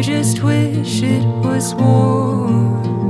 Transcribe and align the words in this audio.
Just 0.00 0.42
wish 0.42 1.02
it 1.02 1.26
was 1.44 1.74
warm 1.74 3.07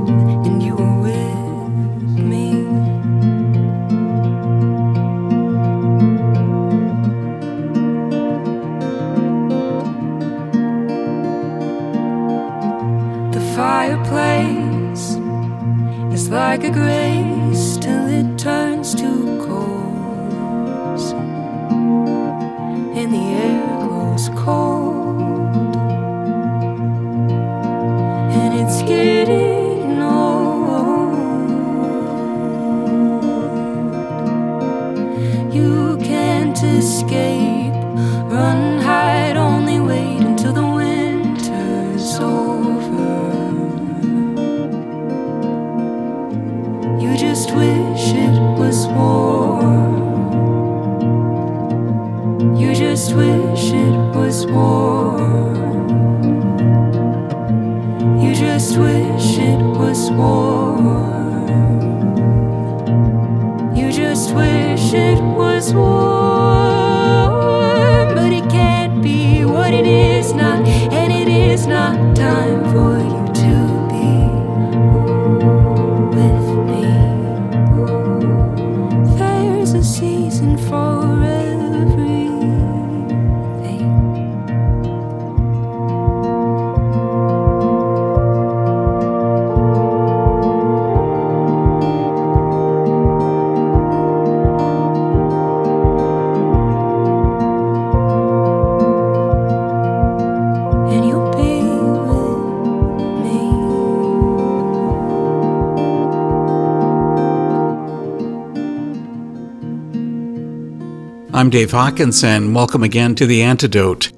I'm 111.31 111.51
Dave 111.51 111.73
Hawkins, 111.73 112.25
and 112.25 112.55
welcome 112.55 112.83
again 112.83 113.15
to 113.17 113.27
The 113.27 113.43
Antidote. 113.43 114.11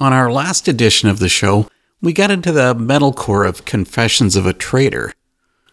On 0.00 0.12
our 0.12 0.30
last 0.30 0.66
edition 0.66 1.08
of 1.08 1.20
the 1.20 1.28
show, 1.28 1.68
we 2.00 2.12
got 2.12 2.32
into 2.32 2.50
the 2.50 2.74
metalcore 2.74 3.48
of 3.48 3.64
Confessions 3.64 4.34
of 4.34 4.44
a 4.44 4.52
Traitor. 4.52 5.12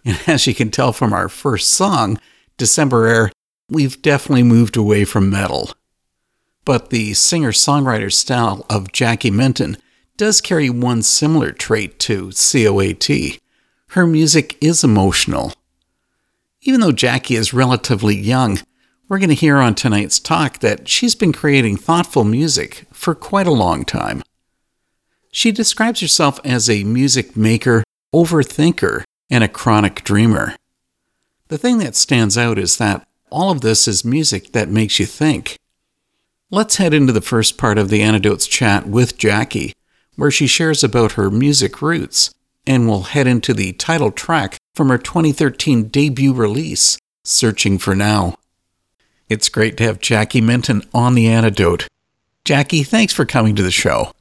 And 0.05 0.19
as 0.27 0.45
you 0.45 0.53
can 0.53 0.69
tell 0.69 0.93
from 0.93 1.11
our 1.11 1.27
first 1.27 1.71
song, 1.71 2.19
December 2.57 3.07
Air, 3.07 3.31
we've 3.67 3.99
definitely 4.03 4.43
moved 4.43 4.77
away 4.77 5.05
from 5.05 5.31
metal. 5.31 5.71
But 6.65 6.91
the 6.91 7.15
singer 7.15 7.51
songwriter 7.51 8.13
style 8.13 8.63
of 8.69 8.91
Jackie 8.91 9.31
Minton 9.31 9.75
does 10.17 10.39
carry 10.39 10.69
one 10.69 11.01
similar 11.01 11.51
trait 11.51 11.97
to 12.01 12.31
COAT. 12.31 13.39
Her 13.89 14.05
music 14.05 14.55
is 14.61 14.83
emotional. 14.83 15.51
Even 16.61 16.79
though 16.79 16.91
Jackie 16.91 17.35
is 17.35 17.55
relatively 17.55 18.15
young, 18.15 18.59
we're 19.09 19.17
going 19.17 19.29
to 19.29 19.35
hear 19.35 19.57
on 19.57 19.73
tonight's 19.73 20.19
talk 20.19 20.59
that 20.59 20.87
she's 20.87 21.15
been 21.15 21.33
creating 21.33 21.75
thoughtful 21.75 22.23
music 22.23 22.85
for 22.91 23.15
quite 23.15 23.47
a 23.47 23.51
long 23.51 23.83
time. 23.83 24.21
She 25.31 25.51
describes 25.51 25.99
herself 25.99 26.39
as 26.45 26.69
a 26.69 26.83
music 26.83 27.35
maker, 27.35 27.83
overthinker, 28.13 29.03
and 29.29 29.43
a 29.43 29.47
chronic 29.47 30.03
dreamer. 30.03 30.55
The 31.47 31.57
thing 31.57 31.79
that 31.79 31.95
stands 31.95 32.37
out 32.37 32.59
is 32.59 32.77
that 32.77 33.07
all 33.31 33.49
of 33.49 33.61
this 33.61 33.87
is 33.87 34.05
music 34.05 34.51
that 34.51 34.69
makes 34.69 34.99
you 34.99 35.07
think. 35.07 35.57
Let's 36.51 36.77
head 36.77 36.93
into 36.93 37.13
the 37.13 37.21
first 37.21 37.57
part 37.57 37.79
of 37.79 37.89
the 37.89 38.03
Antidotes 38.03 38.47
chat 38.47 38.87
with 38.87 39.17
Jackie, 39.17 39.73
where 40.15 40.31
she 40.31 40.45
shares 40.45 40.83
about 40.83 41.13
her 41.13 41.31
music 41.31 41.81
roots, 41.81 42.31
and 42.67 42.87
we'll 42.87 43.03
head 43.03 43.25
into 43.25 43.55
the 43.55 43.73
title 43.73 44.11
track 44.11 44.57
from 44.75 44.89
her 44.89 44.97
2013 44.99 45.85
debut 45.85 46.33
release, 46.33 46.97
Searching 47.23 47.77
for 47.79 47.95
Now. 47.95 48.35
It's 49.29 49.47
great 49.49 49.77
to 49.77 49.83
have 49.83 49.99
Jackie 49.99 50.41
Minton 50.41 50.81
on 50.93 51.13
the 51.15 51.27
Antidote. 51.27 51.87
Jackie, 52.45 52.83
thanks 52.83 53.13
for 53.13 53.25
coming 53.25 53.55
to 53.55 53.61
the 53.63 53.71
show. 53.71 54.11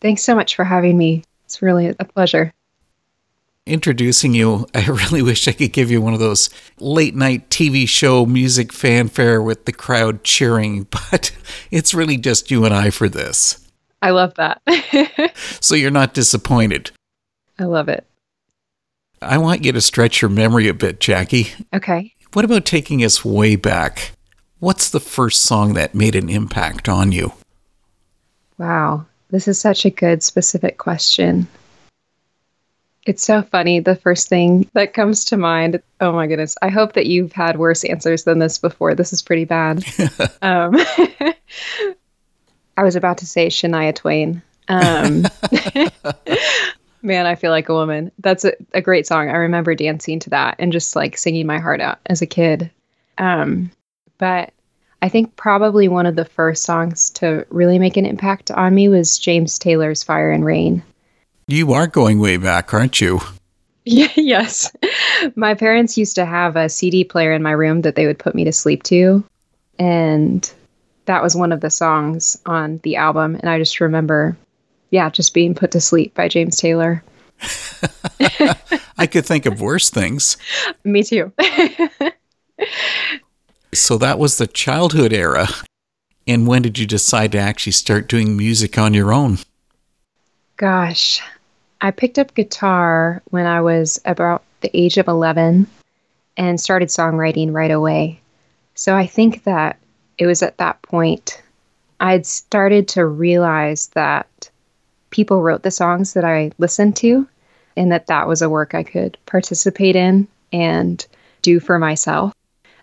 Thanks 0.00 0.22
so 0.24 0.34
much 0.34 0.56
for 0.56 0.64
having 0.64 0.98
me. 0.98 1.22
It's 1.44 1.62
really 1.62 1.94
a 1.98 2.04
pleasure. 2.04 2.52
introducing 3.64 4.34
you, 4.34 4.66
I 4.74 4.84
really 4.86 5.22
wish 5.22 5.46
I 5.46 5.52
could 5.52 5.72
give 5.72 5.90
you 5.90 6.00
one 6.00 6.14
of 6.14 6.18
those 6.20 6.50
late 6.80 7.14
night 7.14 7.48
TV 7.50 7.88
show 7.88 8.26
music 8.26 8.72
fanfare 8.72 9.40
with 9.40 9.64
the 9.64 9.72
crowd 9.72 10.24
cheering, 10.24 10.84
but 10.90 11.30
it's 11.70 11.94
really 11.94 12.16
just 12.16 12.50
you 12.50 12.64
and 12.64 12.74
I 12.74 12.90
for 12.90 13.08
this. 13.08 13.58
I 14.00 14.10
love 14.10 14.34
that. 14.34 14.60
So 15.60 15.76
you're 15.76 15.92
not 15.92 16.12
disappointed. 16.12 16.90
I 17.58 17.64
love 17.64 17.88
it. 17.88 18.04
I 19.20 19.38
want 19.38 19.64
you 19.64 19.70
to 19.70 19.80
stretch 19.80 20.20
your 20.20 20.28
memory 20.28 20.66
a 20.66 20.74
bit, 20.74 20.98
Jackie. 20.98 21.52
Okay. 21.72 22.12
What 22.32 22.44
about 22.44 22.64
taking 22.64 23.04
us 23.04 23.24
way 23.24 23.54
back? 23.54 24.10
What's 24.62 24.90
the 24.90 25.00
first 25.00 25.42
song 25.42 25.74
that 25.74 25.92
made 25.92 26.14
an 26.14 26.28
impact 26.28 26.88
on 26.88 27.10
you? 27.10 27.32
Wow. 28.58 29.06
This 29.28 29.48
is 29.48 29.60
such 29.60 29.84
a 29.84 29.90
good, 29.90 30.22
specific 30.22 30.78
question. 30.78 31.48
It's 33.04 33.24
so 33.24 33.42
funny. 33.42 33.80
The 33.80 33.96
first 33.96 34.28
thing 34.28 34.70
that 34.74 34.94
comes 34.94 35.24
to 35.24 35.36
mind, 35.36 35.82
oh 36.00 36.12
my 36.12 36.28
goodness, 36.28 36.54
I 36.62 36.68
hope 36.68 36.92
that 36.92 37.06
you've 37.06 37.32
had 37.32 37.58
worse 37.58 37.82
answers 37.82 38.22
than 38.22 38.38
this 38.38 38.58
before. 38.58 38.94
This 38.94 39.12
is 39.12 39.20
pretty 39.20 39.46
bad. 39.46 39.84
um, 40.42 40.76
I 42.76 42.84
was 42.84 42.94
about 42.94 43.18
to 43.18 43.26
say 43.26 43.48
Shania 43.48 43.92
Twain. 43.92 44.42
Um, 44.68 45.24
man, 47.02 47.26
I 47.26 47.34
feel 47.34 47.50
like 47.50 47.68
a 47.68 47.74
woman. 47.74 48.12
That's 48.20 48.44
a, 48.44 48.52
a 48.74 48.80
great 48.80 49.08
song. 49.08 49.28
I 49.28 49.38
remember 49.38 49.74
dancing 49.74 50.20
to 50.20 50.30
that 50.30 50.54
and 50.60 50.70
just 50.70 50.94
like 50.94 51.18
singing 51.18 51.48
my 51.48 51.58
heart 51.58 51.80
out 51.80 51.98
as 52.06 52.22
a 52.22 52.26
kid. 52.26 52.70
Um, 53.18 53.72
but 54.18 54.52
I 55.02 55.08
think 55.08 55.34
probably 55.36 55.88
one 55.88 56.06
of 56.06 56.16
the 56.16 56.24
first 56.24 56.62
songs 56.62 57.10
to 57.10 57.44
really 57.50 57.78
make 57.78 57.96
an 57.96 58.06
impact 58.06 58.50
on 58.50 58.74
me 58.74 58.88
was 58.88 59.18
James 59.18 59.58
Taylor's 59.58 60.02
Fire 60.02 60.30
and 60.30 60.44
Rain. 60.44 60.82
You 61.48 61.72
are 61.72 61.88
going 61.88 62.20
way 62.20 62.36
back, 62.36 62.72
aren't 62.72 63.00
you? 63.00 63.20
Yeah, 63.84 64.12
yes. 64.14 64.70
My 65.34 65.54
parents 65.54 65.98
used 65.98 66.14
to 66.14 66.24
have 66.24 66.54
a 66.54 66.68
CD 66.68 67.02
player 67.02 67.32
in 67.32 67.42
my 67.42 67.50
room 67.50 67.80
that 67.80 67.96
they 67.96 68.06
would 68.06 68.16
put 68.20 68.32
me 68.32 68.44
to 68.44 68.52
sleep 68.52 68.84
to. 68.84 69.24
And 69.76 70.48
that 71.06 71.20
was 71.20 71.34
one 71.34 71.50
of 71.50 71.60
the 71.60 71.68
songs 71.68 72.40
on 72.46 72.78
the 72.84 72.94
album. 72.94 73.34
And 73.34 73.50
I 73.50 73.58
just 73.58 73.80
remember, 73.80 74.36
yeah, 74.90 75.10
just 75.10 75.34
being 75.34 75.56
put 75.56 75.72
to 75.72 75.80
sleep 75.80 76.14
by 76.14 76.28
James 76.28 76.58
Taylor. 76.58 77.02
I 78.96 79.08
could 79.10 79.26
think 79.26 79.46
of 79.46 79.60
worse 79.60 79.90
things. 79.90 80.36
Me 80.84 81.02
too. 81.02 81.32
So 83.74 83.98
that 83.98 84.18
was 84.18 84.36
the 84.36 84.46
childhood 84.46 85.12
era. 85.12 85.48
And 86.26 86.46
when 86.46 86.62
did 86.62 86.78
you 86.78 86.86
decide 86.86 87.32
to 87.32 87.38
actually 87.38 87.72
start 87.72 88.08
doing 88.08 88.36
music 88.36 88.78
on 88.78 88.94
your 88.94 89.12
own? 89.12 89.38
Gosh, 90.56 91.20
I 91.80 91.90
picked 91.90 92.18
up 92.18 92.34
guitar 92.34 93.22
when 93.30 93.46
I 93.46 93.60
was 93.60 94.00
about 94.04 94.42
the 94.60 94.70
age 94.78 94.98
of 94.98 95.08
11 95.08 95.66
and 96.36 96.60
started 96.60 96.88
songwriting 96.88 97.52
right 97.52 97.70
away. 97.70 98.20
So 98.74 98.94
I 98.94 99.06
think 99.06 99.44
that 99.44 99.78
it 100.18 100.26
was 100.26 100.42
at 100.42 100.58
that 100.58 100.80
point 100.82 101.42
I'd 102.02 102.26
started 102.26 102.88
to 102.88 103.06
realize 103.06 103.86
that 103.88 104.50
people 105.10 105.40
wrote 105.40 105.62
the 105.62 105.70
songs 105.70 106.14
that 106.14 106.24
I 106.24 106.50
listened 106.58 106.96
to 106.96 107.28
and 107.76 107.92
that 107.92 108.08
that 108.08 108.26
was 108.26 108.42
a 108.42 108.50
work 108.50 108.74
I 108.74 108.82
could 108.82 109.16
participate 109.24 109.94
in 109.94 110.26
and 110.52 111.06
do 111.42 111.60
for 111.60 111.78
myself. 111.78 112.32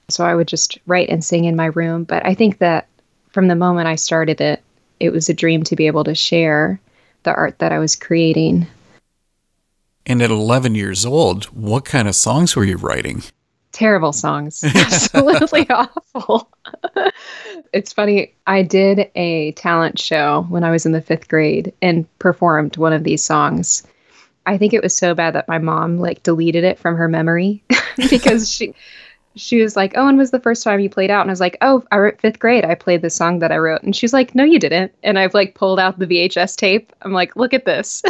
So 0.09 0.25
I 0.25 0.35
would 0.35 0.47
just 0.47 0.77
write 0.85 1.09
and 1.09 1.23
sing 1.23 1.45
in 1.45 1.55
my 1.55 1.67
room. 1.67 2.03
But 2.03 2.25
I 2.25 2.33
think 2.33 2.59
that 2.59 2.87
from 3.31 3.47
the 3.47 3.55
moment 3.55 3.87
I 3.87 3.95
started 3.95 4.41
it, 4.41 4.61
it 4.99 5.11
was 5.11 5.29
a 5.29 5.33
dream 5.33 5.63
to 5.63 5.75
be 5.75 5.87
able 5.87 6.03
to 6.03 6.15
share 6.15 6.79
the 7.23 7.33
art 7.33 7.59
that 7.59 7.71
I 7.71 7.79
was 7.79 7.95
creating. 7.95 8.67
And 10.05 10.21
at 10.21 10.31
11 10.31 10.75
years 10.75 11.05
old, 11.05 11.45
what 11.45 11.85
kind 11.85 12.07
of 12.07 12.15
songs 12.15 12.55
were 12.55 12.63
you 12.63 12.77
writing? 12.77 13.23
Terrible 13.71 14.13
songs. 14.13 14.63
Absolutely 14.75 15.69
awful. 15.69 16.49
it's 17.73 17.93
funny. 17.93 18.33
I 18.47 18.63
did 18.63 19.11
a 19.15 19.51
talent 19.53 19.99
show 19.99 20.45
when 20.49 20.63
I 20.63 20.71
was 20.71 20.85
in 20.85 20.91
the 20.91 21.01
fifth 21.01 21.27
grade 21.27 21.73
and 21.81 22.07
performed 22.19 22.77
one 22.77 22.93
of 22.93 23.03
these 23.03 23.23
songs. 23.23 23.85
I 24.45 24.57
think 24.57 24.73
it 24.73 24.81
was 24.81 24.95
so 24.95 25.13
bad 25.13 25.35
that 25.35 25.47
my 25.47 25.59
mom 25.59 25.99
like 25.99 26.23
deleted 26.23 26.63
it 26.63 26.79
from 26.79 26.95
her 26.95 27.07
memory 27.07 27.63
because 28.09 28.51
she 28.51 28.73
she 29.35 29.61
was 29.61 29.75
like, 29.75 29.93
"Oh, 29.95 30.05
when 30.05 30.17
was 30.17 30.31
the 30.31 30.39
first 30.39 30.63
time 30.63 30.79
you 30.79 30.89
played 30.89 31.11
out?" 31.11 31.21
And 31.21 31.29
I 31.29 31.33
was 31.33 31.39
like, 31.39 31.57
"Oh, 31.61 31.83
I 31.91 31.97
wrote 31.97 32.19
fifth 32.19 32.39
grade. 32.39 32.65
I 32.65 32.75
played 32.75 33.01
the 33.01 33.09
song 33.09 33.39
that 33.39 33.51
I 33.51 33.57
wrote." 33.57 33.83
And 33.83 33.95
she's 33.95 34.13
like, 34.13 34.35
"No, 34.35 34.43
you 34.43 34.59
didn't." 34.59 34.93
And 35.03 35.17
I've 35.19 35.33
like 35.33 35.55
pulled 35.55 35.79
out 35.79 35.99
the 35.99 36.07
VHS 36.07 36.55
tape. 36.55 36.91
I'm 37.01 37.13
like, 37.13 37.35
"Look 37.35 37.53
at 37.53 37.65
this." 37.65 38.03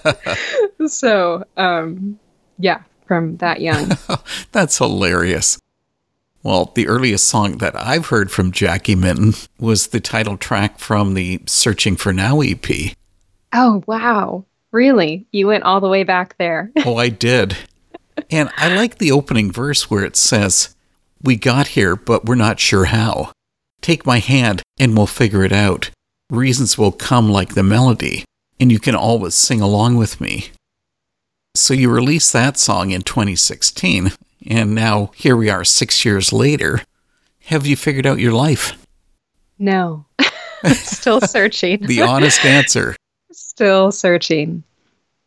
so, 0.86 1.44
um, 1.56 2.18
yeah, 2.58 2.82
from 3.06 3.36
that 3.38 3.60
young. 3.60 3.92
That's 4.52 4.78
hilarious. 4.78 5.58
Well, 6.42 6.70
the 6.76 6.86
earliest 6.86 7.26
song 7.26 7.58
that 7.58 7.74
I've 7.74 8.06
heard 8.06 8.30
from 8.30 8.52
Jackie 8.52 8.94
Minton 8.94 9.32
was 9.58 9.88
the 9.88 9.98
title 10.00 10.36
track 10.36 10.78
from 10.78 11.14
the 11.14 11.40
Searching 11.46 11.96
for 11.96 12.12
Now 12.12 12.40
EP. 12.40 12.64
oh 13.52 13.82
wow, 13.86 14.44
really? 14.70 15.26
You 15.32 15.48
went 15.48 15.64
all 15.64 15.80
the 15.80 15.88
way 15.88 16.04
back 16.04 16.36
there. 16.38 16.70
Oh, 16.84 16.96
I 16.96 17.08
did. 17.08 17.56
And 18.30 18.50
I 18.56 18.74
like 18.74 18.98
the 18.98 19.12
opening 19.12 19.52
verse 19.52 19.90
where 19.90 20.04
it 20.04 20.16
says, 20.16 20.74
We 21.22 21.36
got 21.36 21.68
here, 21.68 21.96
but 21.96 22.24
we're 22.24 22.34
not 22.34 22.60
sure 22.60 22.86
how. 22.86 23.32
Take 23.80 24.06
my 24.06 24.18
hand 24.18 24.62
and 24.78 24.96
we'll 24.96 25.06
figure 25.06 25.44
it 25.44 25.52
out. 25.52 25.90
Reasons 26.30 26.76
will 26.76 26.92
come 26.92 27.30
like 27.30 27.54
the 27.54 27.62
melody, 27.62 28.24
and 28.58 28.72
you 28.72 28.80
can 28.80 28.96
always 28.96 29.34
sing 29.34 29.60
along 29.60 29.96
with 29.96 30.20
me. 30.20 30.48
So 31.54 31.72
you 31.72 31.90
released 31.90 32.32
that 32.32 32.58
song 32.58 32.90
in 32.90 33.02
2016, 33.02 34.12
and 34.48 34.74
now 34.74 35.12
here 35.14 35.36
we 35.36 35.48
are 35.48 35.64
six 35.64 36.04
years 36.04 36.32
later. 36.32 36.82
Have 37.44 37.66
you 37.66 37.76
figured 37.76 38.06
out 38.06 38.18
your 38.18 38.32
life? 38.32 38.76
no, 39.58 40.04
still 40.74 41.20
searching. 41.22 41.86
The 41.86 42.02
honest 42.02 42.44
answer. 42.44 42.96
still 43.32 43.92
searching. 43.92 44.64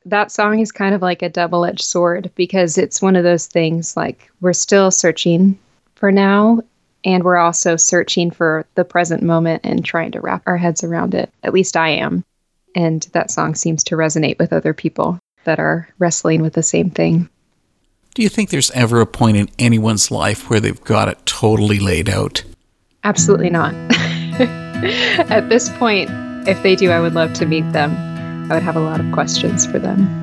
That 0.05 0.31
song 0.31 0.59
is 0.59 0.71
kind 0.71 0.95
of 0.95 1.01
like 1.01 1.21
a 1.21 1.29
double 1.29 1.65
edged 1.65 1.83
sword 1.83 2.31
because 2.35 2.77
it's 2.77 3.01
one 3.01 3.15
of 3.15 3.23
those 3.23 3.47
things 3.47 3.97
like 3.97 4.31
we're 4.41 4.53
still 4.53 4.91
searching 4.91 5.59
for 5.95 6.11
now, 6.11 6.61
and 7.03 7.23
we're 7.23 7.37
also 7.37 7.75
searching 7.75 8.31
for 8.31 8.65
the 8.75 8.85
present 8.85 9.21
moment 9.21 9.61
and 9.65 9.83
trying 9.83 10.11
to 10.11 10.21
wrap 10.21 10.43
our 10.45 10.57
heads 10.57 10.83
around 10.83 11.13
it. 11.13 11.29
At 11.43 11.53
least 11.53 11.75
I 11.75 11.89
am. 11.89 12.23
And 12.75 13.01
that 13.13 13.31
song 13.31 13.55
seems 13.55 13.83
to 13.85 13.95
resonate 13.95 14.39
with 14.39 14.53
other 14.53 14.73
people 14.73 15.19
that 15.43 15.59
are 15.59 15.89
wrestling 15.99 16.41
with 16.41 16.53
the 16.53 16.63
same 16.63 16.89
thing. 16.89 17.29
Do 18.15 18.23
you 18.23 18.29
think 18.29 18.49
there's 18.49 18.71
ever 18.71 19.01
a 19.01 19.05
point 19.05 19.37
in 19.37 19.49
anyone's 19.59 20.11
life 20.11 20.49
where 20.49 20.59
they've 20.59 20.83
got 20.83 21.07
it 21.07 21.25
totally 21.25 21.79
laid 21.79 22.09
out? 22.09 22.43
Absolutely 23.03 23.49
not. 23.49 23.73
At 25.29 25.49
this 25.49 25.69
point, 25.77 26.09
if 26.47 26.61
they 26.63 26.75
do, 26.75 26.91
I 26.91 26.99
would 26.99 27.13
love 27.13 27.33
to 27.33 27.45
meet 27.45 27.71
them. 27.71 28.08
I 28.49 28.55
would 28.55 28.63
have 28.63 28.75
a 28.75 28.79
lot 28.79 28.99
of 28.99 29.11
questions 29.11 29.67
for 29.67 29.77
them. 29.77 30.18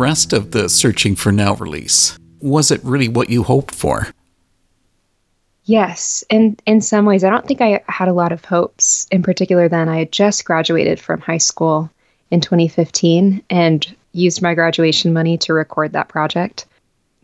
Rest 0.00 0.32
of 0.32 0.52
the 0.52 0.68
Searching 0.68 1.14
for 1.14 1.30
Now 1.30 1.54
release? 1.54 2.18
Was 2.40 2.70
it 2.70 2.82
really 2.82 3.08
what 3.08 3.28
you 3.28 3.42
hoped 3.42 3.74
for? 3.74 4.08
Yes, 5.64 6.24
and 6.30 6.60
in 6.66 6.80
some 6.80 7.04
ways, 7.04 7.22
I 7.22 7.30
don't 7.30 7.46
think 7.46 7.60
I 7.60 7.82
had 7.86 8.08
a 8.08 8.14
lot 8.14 8.32
of 8.32 8.44
hopes. 8.44 9.06
In 9.12 9.22
particular, 9.22 9.68
then 9.68 9.88
I 9.88 9.98
had 9.98 10.10
just 10.10 10.44
graduated 10.44 10.98
from 10.98 11.20
high 11.20 11.38
school 11.38 11.90
in 12.30 12.40
2015 12.40 13.42
and 13.50 13.96
used 14.12 14.42
my 14.42 14.54
graduation 14.54 15.12
money 15.12 15.36
to 15.38 15.52
record 15.52 15.92
that 15.92 16.08
project. 16.08 16.66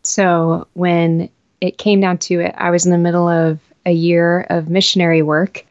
So 0.02 0.68
when 0.74 1.30
it 1.60 1.78
came 1.78 2.00
down 2.00 2.18
to 2.18 2.40
it, 2.40 2.54
I 2.56 2.70
was 2.70 2.84
in 2.84 2.92
the 2.92 2.98
middle 2.98 3.26
of 3.26 3.58
a 3.86 3.92
year 3.92 4.46
of 4.50 4.68
missionary 4.68 5.22
work 5.22 5.64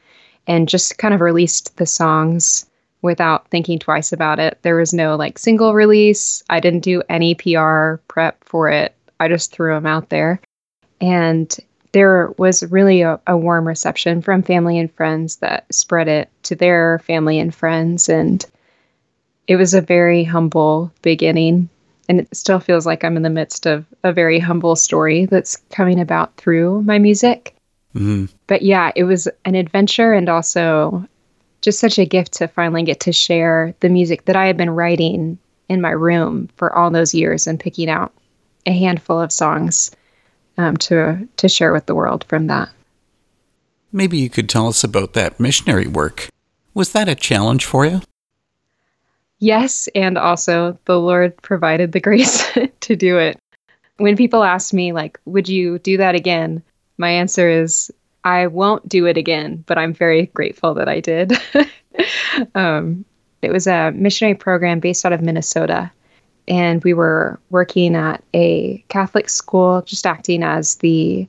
and 0.48 0.68
just 0.68 0.98
kind 0.98 1.14
of 1.14 1.22
released 1.22 1.78
the 1.78 1.86
songs 1.86 2.66
without 3.06 3.48
thinking 3.50 3.80
twice 3.80 4.12
about 4.12 4.40
it. 4.40 4.60
There 4.62 4.76
was 4.76 4.94
no 4.94 5.16
like 5.16 5.40
single 5.40 5.74
release. 5.74 6.44
I 6.50 6.60
didn't 6.60 6.82
do 6.82 7.02
any 7.08 7.36
PR 7.36 7.96
prep 8.08 8.44
for 8.44 8.70
it. 8.70 8.94
I 9.20 9.30
just 9.30 9.52
threw 9.52 9.74
them 9.74 9.86
out 9.86 10.10
there. 10.10 10.42
And 11.00 11.56
there 11.94 12.34
was 12.38 12.64
really 12.64 13.02
a, 13.02 13.20
a, 13.26 13.38
warm 13.38 13.66
reception 13.66 14.22
from 14.22 14.44
family 14.44 14.78
and 14.78 14.94
friends 14.94 15.38
that 15.38 15.66
spread 15.74 16.10
it 16.10 16.30
to 16.44 16.56
their 16.56 17.00
family 17.00 17.40
and 17.40 17.56
friends. 17.56 18.10
And 18.10 18.46
it 19.48 19.56
was 19.56 19.74
a 19.74 19.82
very 19.82 20.26
humble 20.26 20.92
beginning. 21.02 21.70
And 22.10 22.20
it 22.20 22.36
still 22.36 22.60
feels 22.60 22.86
like 22.86 23.04
I'm 23.04 23.16
in 23.16 23.24
the 23.24 23.30
midst 23.30 23.66
of 23.66 23.86
a 24.04 24.12
very 24.12 24.40
humble 24.40 24.76
story 24.76 25.26
that's 25.26 25.56
coming 25.72 26.00
about 26.00 26.36
through 26.36 26.84
my 26.84 27.00
music. 27.00 27.56
Mm-hmm. 27.96 28.26
But 28.48 28.62
yeah, 28.62 28.92
it 28.96 29.06
was 29.06 29.30
an 29.46 29.56
adventure 29.56 30.12
and 30.12 30.28
also 30.28 31.08
just 31.66 31.80
such 31.80 31.98
a 31.98 32.06
gift 32.06 32.34
to 32.34 32.48
finally 32.48 32.84
get 32.84 33.00
to 33.00 33.12
share 33.12 33.74
the 33.80 33.90
music 33.90 34.26
that 34.26 34.36
I 34.36 34.46
had 34.46 34.56
been 34.56 34.70
writing 34.70 35.40
in 35.68 35.82
my 35.82 35.90
room 35.90 36.48
for 36.58 36.74
all 36.78 36.92
those 36.92 37.16
years 37.16 37.48
and 37.48 37.60
picking 37.60 37.90
out 37.90 38.14
a 38.68 38.72
handful 38.72 39.20
of 39.20 39.32
songs 39.32 39.90
um, 40.60 40.78
to 40.78 41.28
to 41.38 41.50
share 41.50 41.74
with 41.74 41.88
the 41.88 41.96
world 41.96 42.24
from 42.26 42.48
that. 42.48 42.70
Maybe 43.92 44.18
you 44.20 44.30
could 44.30 44.48
tell 44.48 44.68
us 44.68 44.84
about 44.84 45.14
that 45.14 45.40
missionary 45.40 45.88
work. 45.88 46.30
Was 46.76 46.92
that 46.92 47.10
a 47.10 47.16
challenge 47.16 47.66
for 47.66 47.84
you? 47.84 48.02
Yes, 49.40 49.90
and 49.96 50.20
also 50.20 50.78
the 50.86 51.00
Lord 51.00 51.36
provided 51.42 51.94
the 51.94 52.00
grace 52.08 52.48
to 52.82 52.96
do 52.96 53.18
it. 53.18 53.40
When 53.98 54.16
people 54.16 54.44
ask 54.44 54.72
me 54.72 54.92
like, 54.92 55.20
"Would 55.26 55.50
you 55.50 55.80
do 55.80 55.98
that 55.98 56.14
again?" 56.14 56.62
My 57.00 57.10
answer 57.10 57.50
is 57.50 57.92
I 58.26 58.48
won't 58.48 58.90
do 58.90 59.06
it 59.06 59.18
again, 59.18 59.64
but 59.68 59.78
I'm 59.78 59.94
very 59.94 60.26
grateful 60.34 60.74
that 60.74 60.90
I 60.90 61.00
did. 61.00 61.34
um, 62.56 63.06
it 63.44 63.52
was 63.52 63.68
a 63.68 63.92
missionary 63.92 64.34
program 64.34 64.80
based 64.80 65.06
out 65.06 65.14
of 65.14 65.22
Minnesota. 65.22 65.92
And 66.48 66.84
we 66.84 66.94
were 66.94 67.40
working 67.52 67.96
at 67.96 68.24
a 68.34 68.84
Catholic 68.90 69.30
school, 69.30 69.84
just 69.84 70.08
acting 70.08 70.44
as 70.44 70.78
the 70.78 71.28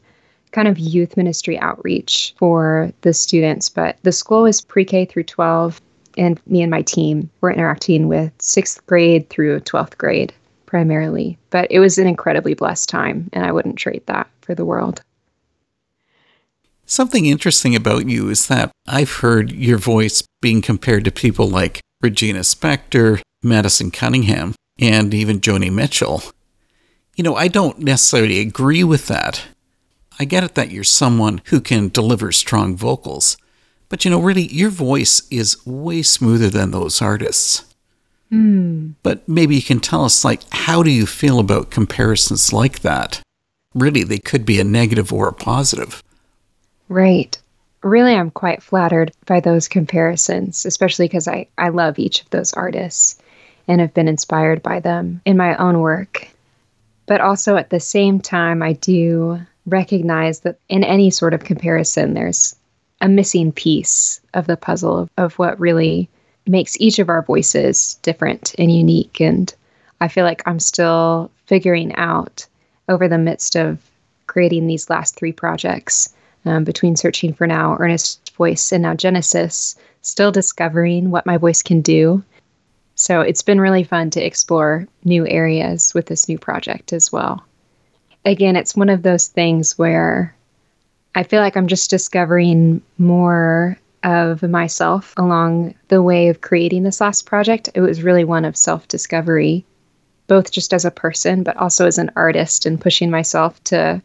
kind 0.53 0.69
of 0.69 0.79
youth 0.79 1.19
ministry 1.19 1.59
outreach 1.59 2.35
for 2.39 2.91
the 3.03 3.13
students. 3.13 3.69
But 3.69 3.99
the 4.03 4.13
school 4.13 4.43
was 4.43 4.63
pre 4.63 4.85
K 4.87 5.05
through 5.05 5.25
12, 5.25 5.81
and 6.17 6.41
me 6.47 6.63
and 6.63 6.71
my 6.71 6.83
team 6.83 7.31
were 7.43 7.53
interacting 7.53 8.09
with 8.09 8.33
sixth 8.39 8.85
grade 8.87 9.29
through 9.29 9.61
12th 9.61 9.99
grade 9.99 10.33
primarily. 10.65 11.39
But 11.51 11.71
it 11.71 11.79
was 11.79 11.99
an 11.99 12.07
incredibly 12.07 12.55
blessed 12.55 12.89
time, 12.89 13.29
and 13.35 13.45
I 13.45 13.53
wouldn't 13.53 13.77
trade 13.77 14.03
that 14.07 14.29
for 14.41 14.55
the 14.55 14.65
world. 14.65 15.03
Something 16.89 17.27
interesting 17.27 17.75
about 17.75 18.09
you 18.09 18.29
is 18.29 18.47
that 18.47 18.71
I've 18.87 19.15
heard 19.15 19.51
your 19.51 19.77
voice 19.77 20.23
being 20.41 20.63
compared 20.63 21.05
to 21.05 21.11
people 21.11 21.49
like 21.49 21.81
Regina 22.01 22.41
Spektor, 22.41 23.21
Madison 23.43 23.91
Cunningham, 23.91 24.55
and 24.79 25.13
even 25.13 25.41
Joni 25.41 25.73
Mitchell. 25.73 26.23
You 27.17 27.25
know, 27.25 27.35
I 27.35 27.49
don't 27.49 27.81
necessarily 27.81 28.39
agree 28.39 28.85
with 28.85 29.09
that. 29.09 29.47
I 30.21 30.25
get 30.25 30.45
it 30.45 30.55
that 30.55 30.71
you're 30.71 30.85
someone 30.85 31.41
who 31.47 31.61
can 31.61 31.89
deliver 31.89 32.31
strong 32.31 32.77
vocals, 32.77 33.37
but 33.89 34.05
you 34.05 34.11
know, 34.11 34.21
really, 34.21 34.47
your 34.53 34.71
voice 34.71 35.27
is 35.29 35.65
way 35.67 36.03
smoother 36.03 36.49
than 36.49 36.71
those 36.71 37.03
artists. 37.03 37.65
Mm. 38.33 38.95
But 39.03 39.29
maybe 39.29 39.57
you 39.57 39.63
can 39.63 39.81
tell 39.81 40.05
us, 40.05 40.25
like, 40.25 40.43
how 40.51 40.83
do 40.83 40.91
you 40.91 41.07
feel 41.07 41.39
about 41.39 41.71
comparisons 41.71 42.53
like 42.53 42.81
that? 42.81 43.21
Really, 43.75 44.05
they 44.05 44.19
could 44.19 44.47
be 44.47 44.61
a 44.61 44.65
negative 44.65 45.13
or 45.13 45.29
a 45.29 45.33
positive. 45.33 46.03
Right. 46.89 47.37
Really, 47.83 48.15
I'm 48.15 48.31
quite 48.31 48.63
flattered 48.63 49.13
by 49.27 49.41
those 49.41 49.69
comparisons, 49.69 50.67
especially 50.67 51.07
because 51.07 51.29
I, 51.29 51.47
I 51.59 51.69
love 51.69 51.99
each 51.99 52.23
of 52.23 52.31
those 52.31 52.53
artists 52.53 53.19
and 53.69 53.81
have 53.81 53.95
been 53.95 54.09
inspired 54.09 54.63
by 54.63 54.81
them 54.81 55.21
in 55.25 55.37
my 55.37 55.57
own 55.57 55.81
work. 55.81 56.29
But 57.07 57.21
also 57.21 57.57
at 57.57 57.71
the 57.71 57.81
same 57.81 58.21
time, 58.21 58.63
I 58.63 58.73
do 58.75 59.41
recognize 59.67 60.41
that 60.41 60.59
in 60.69 60.85
any 60.85 61.11
sort 61.11 61.35
of 61.35 61.45
comparison, 61.45 62.15
there's 62.15 62.57
a 63.01 63.09
missing 63.09 63.53
piece 63.53 64.21
of 64.35 64.47
the 64.47 64.57
puzzle 64.57 64.99
of, 64.99 65.11
of 65.17 65.39
what 65.39 65.61
really 65.61 66.09
makes 66.47 66.81
each 66.81 66.99
of 66.99 67.09
our 67.09 67.23
voices 67.23 67.99
different 68.03 68.55
and 68.59 68.73
unique. 68.73 69.21
And 69.21 69.53
I 70.01 70.09
feel 70.09 70.25
like 70.25 70.43
I'm 70.47 70.61
still 70.61 71.31
figuring 71.47 71.95
out 71.97 72.47
over 72.89 73.09
the 73.09 73.19
midst 73.19 73.57
of 73.57 73.79
creating 74.27 74.67
these 74.67 74.89
last 74.89 75.17
three 75.17 75.33
projects 75.33 76.15
um, 76.47 76.65
between 76.65 76.97
Searching 76.97 77.33
for 77.33 77.47
Now, 77.47 77.77
Earnest 77.79 78.35
Voice, 78.37 78.73
and 78.73 78.83
now 78.83 78.95
Genesis, 78.95 79.77
still 80.03 80.33
discovering 80.33 81.11
what 81.11 81.27
my 81.27 81.37
voice 81.37 81.63
can 81.63 81.81
do. 81.81 82.23
So 82.95 83.21
it's 83.21 83.43
been 83.43 83.61
really 83.61 83.85
fun 83.85 84.11
to 84.11 84.25
explore 84.25 84.87
new 85.05 85.27
areas 85.27 85.93
with 85.93 86.07
this 86.07 86.29
new 86.29 86.39
project 86.39 86.93
as 86.93 87.13
well. 87.13 87.45
Again, 88.25 88.57
it's 88.57 88.77
one 88.77 88.89
of 88.89 89.03
those 89.03 89.29
things 89.29 89.77
where 89.79 90.35
I 91.15 91.23
feel 91.23 91.41
like 91.41 91.57
I'm 91.57 91.67
just 91.67 91.91
discovering 91.91 92.83
more 92.99 93.79
of 94.03 94.43
myself 94.43 95.15
along 95.17 95.75
the 95.89 96.03
way 96.03 96.29
of 96.29 96.41
creating 96.41 96.83
this 96.85 97.01
last 97.01 97.27
project. 97.27 97.69
It 97.75 97.81
was 97.81 98.03
really 98.03 98.25
one 98.25 98.45
of 98.45 98.57
self 98.57 98.87
discovery, 98.89 99.65
both 100.27 100.53
just 100.53 100.73
as 100.73 100.85
a 100.85 100.91
person, 100.91 101.43
but 101.43 101.57
also 101.57 101.87
as 101.87 101.99
an 101.99 102.11
artist, 102.17 102.67
and 102.67 102.81
pushing 102.81 103.11
myself 103.11 103.63
to 103.65 104.01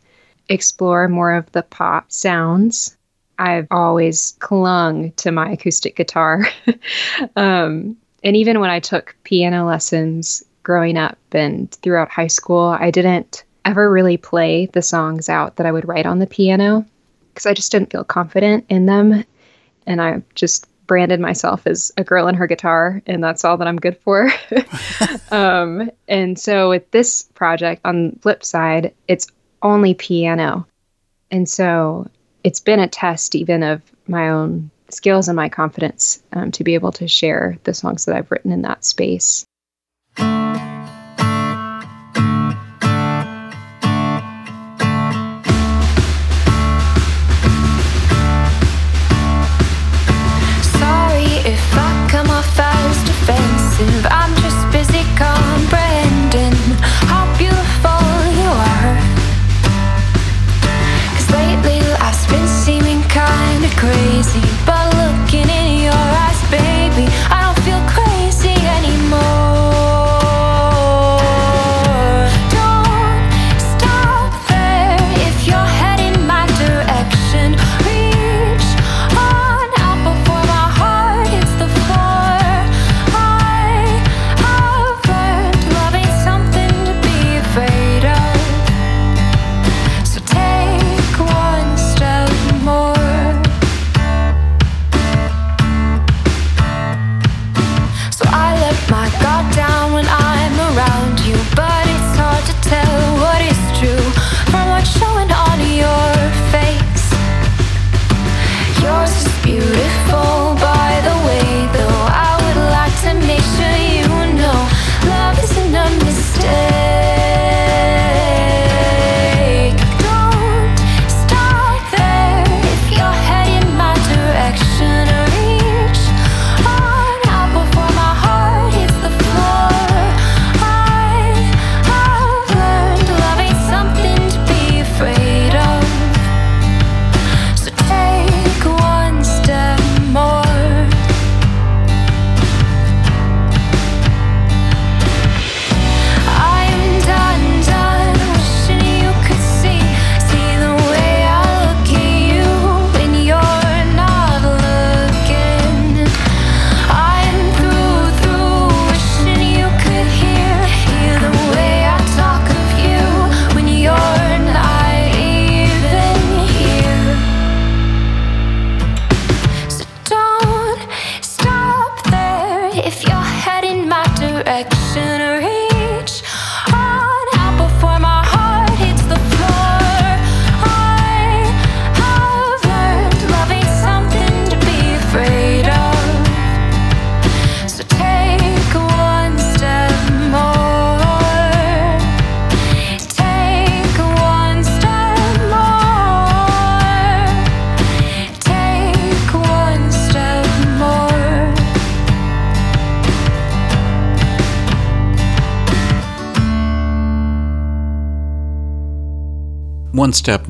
explore 0.51 1.07
more 1.07 1.33
of 1.33 1.51
the 1.51 1.63
pop 1.63 2.11
sounds. 2.11 2.97
I've 3.39 3.67
always 3.71 4.35
clung 4.39 5.13
to 5.13 5.31
my 5.31 5.51
acoustic 5.51 5.95
guitar. 5.95 6.47
um, 7.35 7.97
and 8.23 8.35
even 8.35 8.59
when 8.59 8.69
I 8.69 8.79
took 8.79 9.15
piano 9.23 9.65
lessons 9.65 10.43
growing 10.63 10.97
up 10.97 11.17
and 11.31 11.71
throughout 11.71 12.09
high 12.09 12.27
school, 12.27 12.77
I 12.79 12.91
didn't 12.91 13.43
ever 13.65 13.91
really 13.91 14.17
play 14.17 14.67
the 14.67 14.81
songs 14.81 15.29
out 15.29 15.55
that 15.55 15.65
I 15.65 15.71
would 15.71 15.87
write 15.87 16.05
on 16.05 16.19
the 16.19 16.27
piano 16.27 16.85
because 17.29 17.45
I 17.45 17.53
just 17.53 17.71
didn't 17.71 17.91
feel 17.91 18.03
confident 18.03 18.65
in 18.69 18.85
them. 18.85 19.23
And 19.87 20.01
I 20.01 20.21
just 20.35 20.67
branded 20.85 21.19
myself 21.19 21.65
as 21.65 21.91
a 21.97 22.03
girl 22.03 22.27
and 22.27 22.37
her 22.37 22.47
guitar, 22.47 23.01
and 23.07 23.23
that's 23.23 23.45
all 23.45 23.57
that 23.57 23.67
I'm 23.67 23.77
good 23.77 23.97
for. 23.99 24.29
um, 25.31 25.89
and 26.07 26.37
so 26.37 26.69
with 26.69 26.91
this 26.91 27.23
project, 27.33 27.81
on 27.85 28.11
the 28.11 28.19
flip 28.19 28.43
side, 28.43 28.93
it's 29.07 29.27
only 29.63 29.93
piano. 29.93 30.65
And 31.29 31.47
so 31.47 32.09
it's 32.43 32.59
been 32.59 32.79
a 32.79 32.87
test 32.87 33.35
even 33.35 33.63
of 33.63 33.81
my 34.07 34.29
own 34.29 34.69
skills 34.89 35.27
and 35.27 35.35
my 35.35 35.49
confidence 35.49 36.21
um, 36.33 36.51
to 36.51 36.63
be 36.63 36.73
able 36.73 36.91
to 36.93 37.07
share 37.07 37.57
the 37.63 37.73
songs 37.73 38.05
that 38.05 38.15
I've 38.15 38.31
written 38.31 38.51
in 38.51 38.63
that 38.63 38.83
space. 38.83 39.45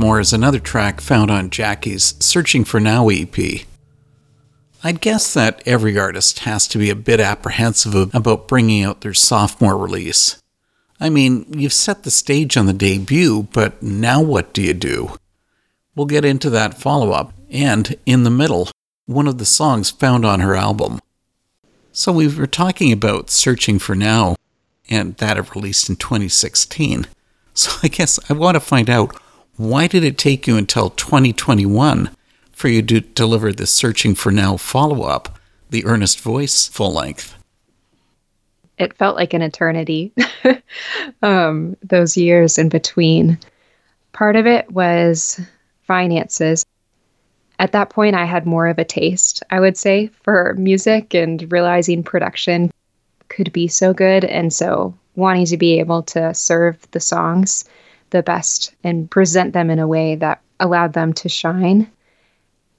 More 0.02 0.20
is 0.20 0.34
another 0.34 0.58
track 0.58 1.00
found 1.00 1.30
on 1.30 1.52
Jackie's 1.52 2.16
Searching 2.20 2.66
for 2.66 2.80
Now 2.80 3.10
EP. 3.10 3.38
I'd 4.84 5.00
guess 5.00 5.32
that 5.36 5.62
every 5.64 5.96
artist 5.96 6.40
has 6.40 6.68
to 6.70 6.80
be 6.80 6.90
a 6.90 6.96
bit 6.96 7.20
apprehensive 7.20 7.94
about 8.16 8.48
bringing 8.48 8.84
out 8.84 9.02
their 9.02 9.14
sophomore 9.14 9.78
release. 9.78 10.42
I 11.00 11.12
mean, 11.12 11.46
you've 11.50 11.72
set 11.72 12.02
the 12.02 12.10
stage 12.10 12.58
on 12.58 12.66
the 12.66 12.74
debut, 12.74 13.48
but 13.54 13.84
now 13.84 14.24
what 14.24 14.54
do 14.54 14.64
you 14.64 14.74
do? 14.74 15.18
We'll 15.96 16.08
get 16.08 16.26
into 16.26 16.50
that 16.50 16.80
follow 16.80 17.12
up, 17.12 17.32
and 17.52 17.96
in 18.08 18.24
the 18.24 18.32
middle, 18.32 18.70
one 19.06 19.28
of 19.28 19.38
the 19.38 19.46
songs 19.46 19.92
found 19.92 20.26
on 20.26 20.40
her 20.40 20.56
album. 20.56 21.00
So 21.92 22.12
we 22.12 22.28
were 22.28 22.48
talking 22.48 22.92
about 22.92 23.30
Searching 23.30 23.78
for 23.78 23.94
Now, 23.94 24.36
and 24.90 25.16
that 25.18 25.38
it 25.38 25.54
released 25.54 25.90
in 25.90 25.96
2016. 25.96 27.06
So 27.54 27.72
I 27.84 27.88
guess 27.88 28.20
I 28.28 28.34
want 28.34 28.56
to 28.56 28.60
find 28.60 28.90
out 28.90 29.16
why 29.58 29.88
did 29.88 30.04
it 30.04 30.18
take 30.18 30.48
you 30.48 30.58
until 30.58 30.90
2021 30.92 32.10
for 32.52 32.68
you 32.68 32.82
to 32.82 33.02
deliver 33.02 33.52
the 33.52 33.68
Searching 33.68 34.16
for 34.16 34.32
Now 34.32 34.58
follow 34.58 35.04
up, 35.04 35.40
the 35.70 35.86
Earnest 35.86 36.20
Voice 36.20 36.68
full 36.68 36.94
length? 36.94 37.36
It 38.78 38.98
felt 38.98 39.16
like 39.16 39.34
an 39.34 39.42
eternity, 39.42 40.12
um, 41.22 41.76
those 41.84 42.18
years 42.18 42.58
in 42.58 42.70
between. 42.70 43.38
Part 44.14 44.36
of 44.36 44.48
it 44.48 44.72
was 44.72 45.40
finances. 45.84 46.66
At 47.60 47.74
that 47.74 47.92
point, 47.92 48.16
I 48.16 48.26
had 48.26 48.46
more 48.46 48.68
of 48.68 48.80
a 48.80 48.84
taste, 48.84 49.44
I 49.52 49.60
would 49.60 49.78
say, 49.78 50.10
for 50.24 50.56
music 50.58 51.14
and 51.14 51.52
realizing 51.52 52.02
production 52.02 52.72
could 53.30 53.54
be 53.54 53.68
so 53.68 53.94
good. 53.94 54.26
And 54.26 54.52
so 54.52 54.96
wanting 55.16 55.46
to 55.46 55.58
be 55.58 55.80
able 55.80 56.02
to 56.04 56.34
serve 56.34 56.90
the 56.92 57.00
songs 57.00 57.66
the 58.12 58.24
best 58.24 58.74
and 58.84 59.10
present 59.10 59.54
them 59.54 59.70
in 59.70 59.80
a 59.80 59.88
way 59.88 60.16
that 60.16 60.42
allowed 60.60 60.94
them 60.94 61.14
to 61.14 61.30
shine. 61.30 61.90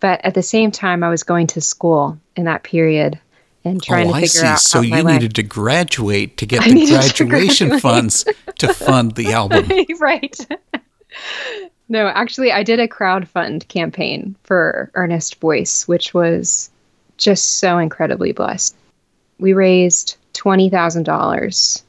But 0.00 0.24
at 0.24 0.34
the 0.34 0.42
same 0.42 0.70
time, 0.70 1.02
I 1.02 1.10
was 1.10 1.22
going 1.22 1.48
to 1.48 1.60
school 1.60 2.18
in 2.36 2.44
that 2.44 2.62
period 2.62 3.18
and 3.64 3.76
oh, 3.76 3.80
trying 3.80 4.08
oh, 4.08 4.14
to 4.14 4.20
figure 4.20 4.24
I 4.24 4.26
see. 4.26 4.46
out. 4.46 4.58
So 4.60 4.80
you 4.80 5.02
life. 5.02 5.20
needed 5.20 5.34
to 5.36 5.42
graduate 5.42 6.36
to 6.38 6.46
get 6.46 6.62
I 6.62 6.68
the 6.68 6.74
needed 6.74 7.02
to 7.02 7.24
graduation 7.24 7.78
funds 7.80 8.24
to 8.58 8.72
fund 8.72 9.14
the 9.14 9.32
album. 9.32 9.68
right. 10.00 10.38
no, 11.88 12.08
actually, 12.08 12.52
I 12.52 12.62
did 12.62 12.80
a 12.80 12.88
crowdfund 12.88 13.68
campaign 13.68 14.36
for 14.44 14.90
Earnest 14.94 15.40
Voice, 15.40 15.86
which 15.86 16.14
was 16.14 16.70
just 17.16 17.58
so 17.58 17.78
incredibly 17.78 18.32
blessed. 18.32 18.74
We 19.38 19.52
raised 19.52 20.16
$20,000 20.34 21.82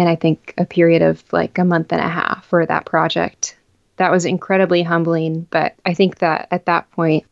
in, 0.00 0.06
I 0.06 0.16
think, 0.16 0.54
a 0.58 0.64
period 0.64 1.02
of 1.02 1.22
like 1.32 1.58
a 1.58 1.64
month 1.64 1.92
and 1.92 2.00
a 2.00 2.08
half 2.08 2.46
for 2.46 2.64
that 2.66 2.86
project. 2.86 3.56
That 3.96 4.10
was 4.10 4.24
incredibly 4.24 4.82
humbling. 4.82 5.46
But 5.50 5.76
I 5.84 5.94
think 5.94 6.18
that 6.18 6.48
at 6.50 6.66
that 6.66 6.90
point, 6.92 7.26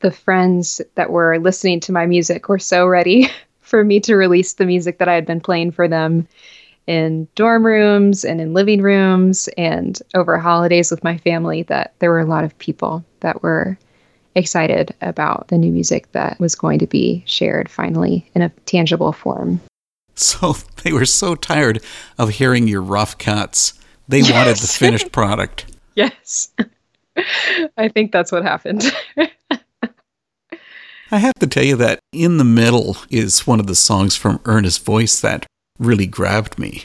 the 0.00 0.10
friends 0.10 0.80
that 0.94 1.10
were 1.10 1.38
listening 1.38 1.80
to 1.80 1.92
my 1.92 2.06
music 2.06 2.48
were 2.48 2.58
so 2.58 2.86
ready 2.86 3.28
for 3.60 3.84
me 3.84 4.00
to 4.00 4.16
release 4.16 4.54
the 4.54 4.66
music 4.66 4.98
that 4.98 5.08
I 5.08 5.14
had 5.14 5.26
been 5.26 5.40
playing 5.40 5.72
for 5.72 5.86
them 5.86 6.26
in 6.86 7.28
dorm 7.36 7.64
rooms 7.64 8.24
and 8.24 8.40
in 8.40 8.54
living 8.54 8.82
rooms 8.82 9.48
and 9.56 10.00
over 10.14 10.38
holidays 10.38 10.90
with 10.90 11.04
my 11.04 11.18
family 11.18 11.62
that 11.64 11.94
there 12.00 12.10
were 12.10 12.20
a 12.20 12.24
lot 12.24 12.42
of 12.42 12.58
people 12.58 13.04
that 13.20 13.42
were 13.42 13.78
excited 14.34 14.94
about 15.00 15.48
the 15.48 15.58
new 15.58 15.70
music 15.70 16.10
that 16.12 16.40
was 16.40 16.54
going 16.54 16.78
to 16.78 16.86
be 16.86 17.22
shared 17.26 17.68
finally 17.68 18.28
in 18.34 18.42
a 18.42 18.48
tangible 18.66 19.12
form. 19.12 19.60
So 20.30 20.54
they 20.82 20.92
were 20.92 21.06
so 21.06 21.34
tired 21.34 21.82
of 22.18 22.28
hearing 22.28 22.68
your 22.68 22.82
rough 22.82 23.16
cuts. 23.16 23.72
They 24.06 24.20
wanted 24.20 24.58
the 24.58 24.66
finished 24.66 25.12
product. 25.12 25.64
Yes. 25.94 26.52
I 27.76 27.88
think 27.88 28.12
that's 28.12 28.30
what 28.30 28.42
happened. 28.42 28.84
I 31.10 31.18
have 31.18 31.34
to 31.36 31.46
tell 31.46 31.64
you 31.64 31.76
that 31.76 32.00
In 32.12 32.36
the 32.36 32.44
Middle 32.44 32.98
is 33.08 33.46
one 33.46 33.60
of 33.60 33.66
the 33.66 33.74
songs 33.74 34.14
from 34.14 34.40
Earnest 34.44 34.84
Voice 34.84 35.20
that 35.20 35.46
really 35.78 36.06
grabbed 36.06 36.58
me. 36.58 36.84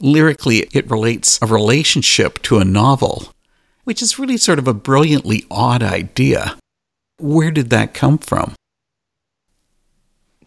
Lyrically, 0.00 0.66
it 0.72 0.90
relates 0.90 1.38
a 1.40 1.46
relationship 1.46 2.42
to 2.42 2.58
a 2.58 2.64
novel, 2.64 3.32
which 3.84 4.02
is 4.02 4.18
really 4.18 4.36
sort 4.36 4.58
of 4.58 4.66
a 4.66 4.74
brilliantly 4.74 5.44
odd 5.50 5.82
idea. 5.82 6.58
Where 7.18 7.52
did 7.52 7.70
that 7.70 7.94
come 7.94 8.18
from? 8.18 8.54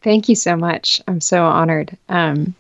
Thank 0.01 0.29
you 0.29 0.35
so 0.35 0.55
much. 0.55 1.01
I'm 1.07 1.21
so 1.21 1.43
honored. 1.43 1.97
Um, 2.07 2.55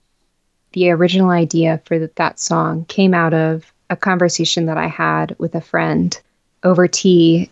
the 0.73 0.91
original 0.91 1.29
idea 1.29 1.81
for 1.85 1.99
that 1.99 2.39
song 2.39 2.85
came 2.85 3.13
out 3.13 3.33
of 3.33 3.71
a 3.89 3.95
conversation 3.95 4.65
that 4.67 4.77
I 4.77 4.87
had 4.87 5.35
with 5.39 5.55
a 5.55 5.61
friend 5.61 6.19
over 6.63 6.87
tea. 6.87 7.49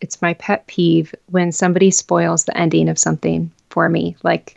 It's 0.00 0.22
my 0.22 0.34
pet 0.34 0.66
peeve 0.66 1.14
when 1.30 1.52
somebody 1.52 1.90
spoils 1.90 2.44
the 2.44 2.56
ending 2.56 2.88
of 2.88 2.98
something 2.98 3.50
for 3.70 3.88
me. 3.88 4.16
Like 4.22 4.56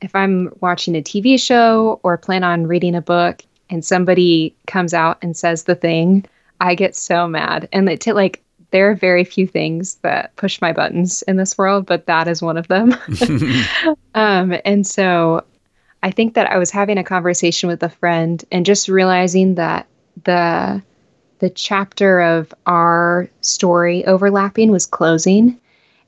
if 0.00 0.14
I'm 0.14 0.52
watching 0.60 0.96
a 0.96 1.02
TV 1.02 1.38
show 1.38 2.00
or 2.02 2.16
plan 2.16 2.44
on 2.44 2.66
reading 2.66 2.94
a 2.94 3.02
book 3.02 3.42
and 3.68 3.84
somebody 3.84 4.54
comes 4.66 4.94
out 4.94 5.18
and 5.22 5.36
says 5.36 5.64
the 5.64 5.74
thing, 5.74 6.24
I 6.60 6.74
get 6.74 6.96
so 6.96 7.26
mad. 7.26 7.68
And 7.72 7.88
it 7.88 8.00
t- 8.00 8.12
like 8.12 8.42
there 8.70 8.90
are 8.90 8.94
very 8.94 9.24
few 9.24 9.46
things 9.46 9.96
that 9.96 10.34
push 10.36 10.60
my 10.60 10.72
buttons 10.72 11.22
in 11.22 11.36
this 11.36 11.58
world, 11.58 11.86
but 11.86 12.06
that 12.06 12.28
is 12.28 12.42
one 12.42 12.56
of 12.56 12.68
them. 12.68 12.94
um, 14.14 14.54
and 14.64 14.86
so 14.86 15.44
I 16.02 16.10
think 16.10 16.34
that 16.34 16.50
I 16.50 16.58
was 16.58 16.70
having 16.70 16.98
a 16.98 17.04
conversation 17.04 17.68
with 17.68 17.82
a 17.82 17.88
friend 17.88 18.42
and 18.50 18.64
just 18.64 18.88
realizing 18.88 19.56
that 19.56 19.86
the 20.24 20.82
the 21.40 21.50
chapter 21.50 22.20
of 22.20 22.52
our 22.66 23.28
story 23.40 24.04
overlapping 24.04 24.70
was 24.70 24.84
closing 24.84 25.58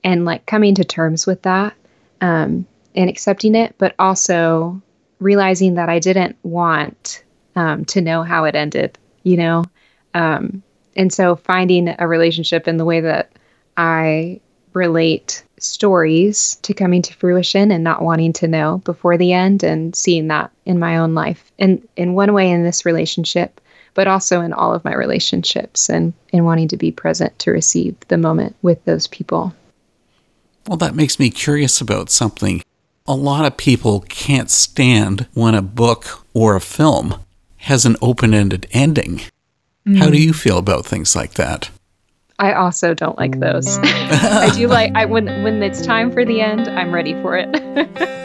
and 0.04 0.26
like 0.26 0.44
coming 0.44 0.74
to 0.74 0.84
terms 0.84 1.26
with 1.26 1.40
that 1.42 1.74
um, 2.20 2.66
and 2.94 3.08
accepting 3.08 3.54
it, 3.54 3.74
but 3.78 3.94
also 3.98 4.80
realizing 5.20 5.74
that 5.74 5.88
I 5.88 6.00
didn't 6.00 6.36
want 6.42 7.24
um, 7.56 7.86
to 7.86 8.02
know 8.02 8.22
how 8.22 8.44
it 8.44 8.54
ended, 8.54 8.98
you 9.22 9.38
know? 9.38 9.64
Um, 10.12 10.62
and 10.96 11.12
so 11.12 11.36
finding 11.36 11.94
a 11.98 12.06
relationship 12.06 12.68
in 12.68 12.76
the 12.76 12.84
way 12.84 13.00
that 13.00 13.32
I 13.76 14.40
relate 14.72 15.44
stories 15.58 16.56
to 16.62 16.74
coming 16.74 17.02
to 17.02 17.14
fruition 17.14 17.70
and 17.70 17.84
not 17.84 18.02
wanting 18.02 18.32
to 18.32 18.48
know 18.48 18.78
before 18.84 19.16
the 19.16 19.32
end 19.32 19.62
and 19.62 19.94
seeing 19.94 20.28
that 20.28 20.50
in 20.64 20.78
my 20.78 20.98
own 20.98 21.14
life 21.14 21.52
and 21.58 21.86
in 21.96 22.14
one 22.14 22.32
way 22.32 22.50
in 22.50 22.64
this 22.64 22.84
relationship 22.84 23.60
but 23.94 24.08
also 24.08 24.40
in 24.40 24.54
all 24.54 24.72
of 24.72 24.84
my 24.84 24.94
relationships 24.94 25.90
and 25.90 26.14
in 26.30 26.44
wanting 26.44 26.68
to 26.68 26.76
be 26.78 26.90
present 26.90 27.38
to 27.38 27.50
receive 27.50 27.94
the 28.08 28.16
moment 28.16 28.56
with 28.62 28.82
those 28.84 29.06
people 29.06 29.54
Well, 30.66 30.78
that 30.78 30.94
makes 30.94 31.18
me 31.18 31.30
curious 31.30 31.80
about 31.80 32.08
something. 32.08 32.62
A 33.06 33.14
lot 33.14 33.44
of 33.44 33.56
people 33.56 34.00
can't 34.08 34.50
stand 34.50 35.26
when 35.34 35.54
a 35.54 35.62
book 35.62 36.24
or 36.34 36.54
a 36.54 36.60
film 36.60 37.16
has 37.56 37.84
an 37.84 37.96
open 38.00 38.32
ended 38.32 38.66
ending. 39.86 40.02
How 40.02 40.10
do 40.10 40.16
mm. 40.16 40.22
you 40.22 40.32
feel 40.32 40.58
about 40.58 40.86
things 40.86 41.14
like 41.16 41.34
that? 41.34 41.70
I 42.38 42.54
also 42.54 42.94
don't 42.94 43.16
like 43.18 43.40
those. 43.40 43.78
I 43.82 44.50
do 44.54 44.66
like 44.66 44.92
I 44.94 45.04
when 45.04 45.26
when 45.42 45.62
it's 45.62 45.84
time 45.84 46.10
for 46.10 46.24
the 46.24 46.40
end, 46.40 46.68
I'm 46.68 46.92
ready 46.92 47.14
for 47.22 47.36
it. 47.36 47.48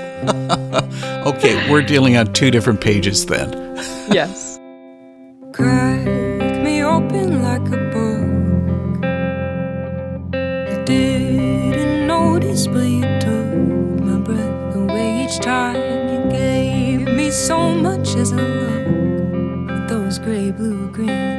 Okay, 1.27 1.69
we're 1.69 1.81
dealing 1.81 2.15
on 2.15 2.31
two 2.31 2.51
different 2.51 2.79
pages 2.79 3.25
then. 3.25 3.51
yes. 4.09 4.57
Crack 5.51 6.05
me 6.63 6.81
open 6.81 7.43
like 7.43 7.67
a 7.67 7.77
book. 7.91 9.03
You 10.69 10.85
didn't 10.85 12.07
notice, 12.07 12.67
but 12.67 12.85
you 12.85 13.01
took 13.19 14.05
my 14.05 14.19
breath 14.19 14.75
away 14.75 15.25
each 15.25 15.39
time. 15.39 15.75
You 16.09 16.31
gave 16.31 17.01
me 17.13 17.29
so 17.29 17.75
much 17.75 18.15
as 18.15 18.31
a 18.31 18.35
look. 18.37 18.87
With 19.67 19.89
those 19.89 20.19
gray, 20.19 20.51
blue, 20.51 20.89
green 20.91 21.36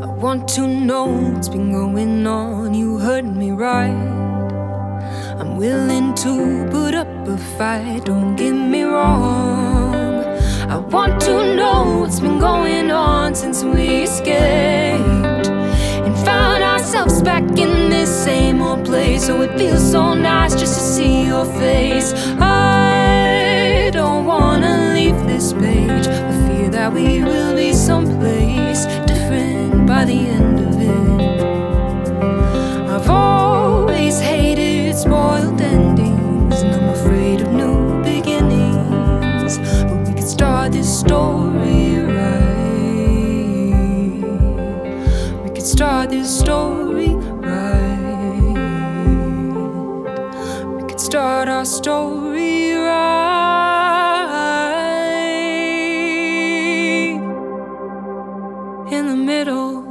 I 0.00 0.06
want 0.06 0.46
to 0.50 0.68
know 0.68 1.06
what's 1.06 1.48
been 1.48 1.72
going 1.72 2.24
on. 2.28 2.74
You 2.74 2.98
heard 2.98 3.24
me 3.24 3.50
right. 3.50 4.04
I'm 5.40 5.56
willing 5.56 6.14
to 6.24 6.68
put 6.70 6.94
up 6.94 7.08
a 7.26 7.36
fight. 7.58 8.04
Don't 8.04 8.36
get 8.36 8.52
me 8.52 8.84
wrong. 8.84 9.96
I 10.74 10.76
want 10.76 11.20
to 11.22 11.56
know 11.56 12.02
what's 12.02 12.20
been 12.20 12.38
going 12.38 12.92
on 12.92 13.34
since 13.34 13.64
we 13.64 14.04
escaped 14.04 15.48
and 16.06 16.14
found 16.24 16.62
ourselves 16.88 17.20
back 17.20 17.42
in 17.58 17.90
this 17.90 18.08
same 18.08 18.62
old 18.62 18.82
place. 18.82 19.26
So 19.26 19.42
it 19.42 19.58
feels 19.58 19.90
so 19.90 20.14
nice 20.14 20.54
just 20.54 20.74
to 20.74 20.80
see 20.80 21.26
your 21.26 21.44
face. 21.44 22.14
I 22.40 23.90
don't 23.92 24.24
wanna 24.24 24.94
leave 24.94 25.18
this 25.26 25.52
page, 25.52 26.06
but 26.06 26.46
fear 26.46 26.70
that 26.70 26.90
we 26.90 27.22
will 27.22 27.54
be 27.54 27.74
someplace 27.74 28.86
different 29.06 29.86
by 29.86 30.06
the 30.06 30.18
end 30.36 30.60
of 30.60 30.80
it. 30.80 31.42
I've 32.94 33.10
always 33.10 34.18
hated 34.18 34.96
spoiled 34.96 35.60
endings, 35.60 36.62
and 36.62 36.74
I'm 36.74 36.88
afraid 36.88 37.42
of 37.42 37.52
new 37.52 38.02
beginnings. 38.02 39.58
But 39.58 40.08
we 40.08 40.14
could 40.14 40.30
start 40.36 40.72
this 40.72 40.88
story 41.00 41.67
start 45.78 46.10
this 46.10 46.40
story 46.40 47.10
right. 47.14 47.54
We 50.74 50.82
could 50.88 50.98
start 50.98 51.46
our 51.46 51.64
story 51.64 52.72
right 52.72 53.20
in 58.90 59.06
the 59.06 59.14
middle. 59.14 59.82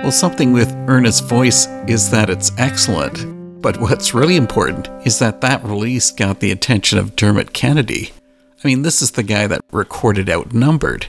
Well, 0.00 0.12
something 0.12 0.52
with 0.52 0.70
Earnest 0.86 1.24
Voice 1.24 1.66
is 1.88 2.10
that 2.10 2.28
it's 2.28 2.52
excellent. 2.58 3.62
But 3.62 3.80
what's 3.80 4.12
really 4.12 4.36
important 4.36 4.90
is 5.06 5.18
that 5.20 5.40
that 5.40 5.64
release 5.64 6.10
got 6.10 6.40
the 6.40 6.50
attention 6.50 6.98
of 6.98 7.16
Dermot 7.16 7.54
Kennedy. 7.54 8.12
I 8.64 8.68
mean, 8.68 8.82
this 8.82 9.02
is 9.02 9.10
the 9.10 9.22
guy 9.22 9.46
that 9.46 9.60
recorded 9.72 10.30
Outnumbered. 10.30 11.06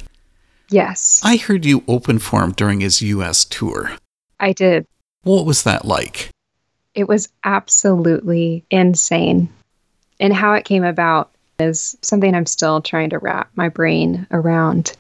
Yes, 0.70 1.22
I 1.24 1.38
heard 1.38 1.64
you 1.64 1.84
open 1.88 2.20
for 2.20 2.44
him 2.44 2.52
during 2.52 2.82
his 2.82 3.02
US 3.02 3.46
tour. 3.46 3.92
I 4.40 4.52
did. 4.52 4.86
What 5.24 5.46
was 5.46 5.64
that 5.64 5.86
like? 5.86 6.30
It 6.96 7.08
was 7.08 7.30
absolutely 7.46 8.66
insane. 8.70 9.48
And 10.20 10.34
how 10.34 10.54
it 10.54 10.66
came 10.66 10.84
about 10.84 11.32
is 11.58 11.98
something 12.02 12.36
I'm 12.36 12.46
still 12.46 12.82
trying 12.82 13.12
to 13.12 13.20
wrap 13.20 13.50
my 13.56 13.70
brain 13.70 14.28
around. 14.32 14.92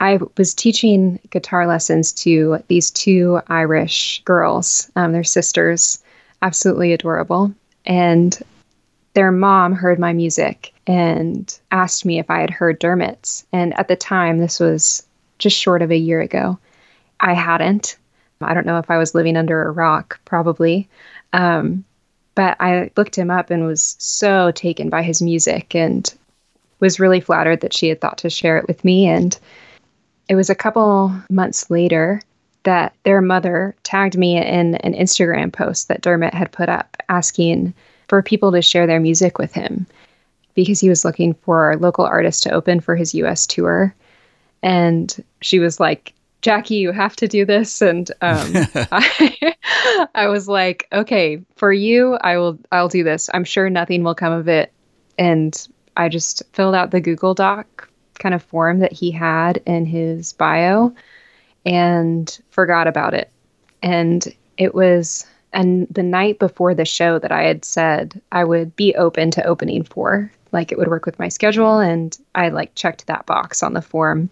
I 0.00 0.18
was 0.36 0.52
teaching 0.52 1.18
guitar 1.30 1.66
lessons 1.66 2.12
to 2.12 2.62
these 2.68 2.90
two 2.90 3.40
Irish 3.48 4.20
girls. 4.24 4.90
Um, 4.96 5.12
they're 5.12 5.24
sisters, 5.24 6.02
absolutely 6.42 6.92
adorable. 6.92 7.54
And 7.86 8.38
their 9.14 9.32
mom 9.32 9.72
heard 9.72 9.98
my 9.98 10.12
music 10.12 10.73
and 10.86 11.58
asked 11.70 12.04
me 12.04 12.18
if 12.18 12.30
I 12.30 12.40
had 12.40 12.50
heard 12.50 12.78
Dermot's. 12.78 13.46
And 13.52 13.76
at 13.78 13.88
the 13.88 13.96
time, 13.96 14.38
this 14.38 14.60
was 14.60 15.06
just 15.38 15.58
short 15.58 15.82
of 15.82 15.90
a 15.90 15.96
year 15.96 16.20
ago, 16.20 16.58
I 17.20 17.32
hadn't. 17.34 17.96
I 18.40 18.54
don't 18.54 18.66
know 18.66 18.78
if 18.78 18.90
I 18.90 18.98
was 18.98 19.14
living 19.14 19.36
under 19.36 19.62
a 19.62 19.70
rock, 19.70 20.20
probably. 20.24 20.88
Um, 21.32 21.84
but 22.34 22.56
I 22.60 22.90
looked 22.96 23.16
him 23.16 23.30
up 23.30 23.50
and 23.50 23.64
was 23.66 23.96
so 23.98 24.50
taken 24.50 24.90
by 24.90 25.02
his 25.02 25.22
music 25.22 25.74
and 25.74 26.12
was 26.80 27.00
really 27.00 27.20
flattered 27.20 27.60
that 27.60 27.72
she 27.72 27.88
had 27.88 28.00
thought 28.00 28.18
to 28.18 28.30
share 28.30 28.58
it 28.58 28.66
with 28.66 28.84
me. 28.84 29.06
And 29.06 29.38
it 30.28 30.34
was 30.34 30.50
a 30.50 30.54
couple 30.54 31.14
months 31.30 31.70
later 31.70 32.20
that 32.64 32.94
their 33.04 33.20
mother 33.20 33.74
tagged 33.82 34.16
me 34.16 34.36
in 34.36 34.74
an 34.76 34.94
Instagram 34.94 35.52
post 35.52 35.88
that 35.88 36.00
Dermot 36.00 36.34
had 36.34 36.50
put 36.50 36.68
up 36.68 36.96
asking 37.08 37.74
for 38.08 38.22
people 38.22 38.52
to 38.52 38.62
share 38.62 38.86
their 38.86 39.00
music 39.00 39.38
with 39.38 39.52
him 39.52 39.86
because 40.54 40.80
he 40.80 40.88
was 40.88 41.04
looking 41.04 41.34
for 41.34 41.76
local 41.78 42.04
artists 42.04 42.42
to 42.42 42.50
open 42.50 42.80
for 42.80 42.96
his 42.96 43.14
US 43.14 43.46
tour. 43.46 43.94
And 44.62 45.22
she 45.40 45.58
was 45.58 45.78
like, 45.78 46.14
Jackie, 46.42 46.76
you 46.76 46.92
have 46.92 47.16
to 47.16 47.28
do 47.28 47.44
this. 47.44 47.82
And 47.82 48.10
um, 48.20 48.52
I, 48.92 49.54
I 50.14 50.28
was 50.28 50.48
like, 50.48 50.86
okay, 50.92 51.42
for 51.56 51.72
you, 51.72 52.14
I 52.20 52.38
will, 52.38 52.58
I'll 52.70 52.88
do 52.88 53.04
this. 53.04 53.30
I'm 53.34 53.44
sure 53.44 53.68
nothing 53.70 54.02
will 54.02 54.14
come 54.14 54.32
of 54.32 54.48
it. 54.48 54.72
And 55.18 55.68
I 55.96 56.08
just 56.08 56.42
filled 56.52 56.74
out 56.74 56.90
the 56.90 57.00
Google 57.00 57.34
Doc 57.34 57.88
kind 58.18 58.34
of 58.34 58.42
form 58.42 58.78
that 58.78 58.92
he 58.92 59.10
had 59.10 59.62
in 59.66 59.86
his 59.86 60.32
bio 60.32 60.94
and 61.66 62.38
forgot 62.50 62.86
about 62.86 63.14
it. 63.14 63.30
And 63.82 64.26
it 64.56 64.74
was 64.74 65.26
and 65.52 65.86
the 65.88 66.02
night 66.02 66.38
before 66.38 66.74
the 66.74 66.84
show 66.84 67.18
that 67.18 67.30
I 67.30 67.44
had 67.44 67.64
said 67.64 68.20
I 68.32 68.44
would 68.44 68.74
be 68.74 68.94
open 68.96 69.30
to 69.32 69.46
opening 69.46 69.84
for, 69.84 70.30
like 70.54 70.72
it 70.72 70.78
would 70.78 70.88
work 70.88 71.04
with 71.04 71.18
my 71.18 71.28
schedule, 71.28 71.78
and 71.78 72.16
I 72.34 72.48
like 72.48 72.74
checked 72.74 73.06
that 73.06 73.26
box 73.26 73.62
on 73.62 73.74
the 73.74 73.82
form. 73.82 74.30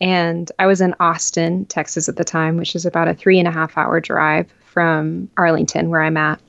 And 0.00 0.50
I 0.58 0.66
was 0.66 0.80
in 0.80 0.94
Austin, 1.00 1.66
Texas 1.66 2.08
at 2.08 2.16
the 2.16 2.24
time, 2.24 2.56
which 2.56 2.74
is 2.74 2.86
about 2.86 3.08
a 3.08 3.14
three 3.14 3.38
and 3.38 3.48
a 3.48 3.52
half 3.52 3.76
hour 3.76 4.00
drive 4.00 4.50
from 4.64 5.28
Arlington, 5.36 5.90
where 5.90 6.02
I'm 6.02 6.16
at. 6.16 6.40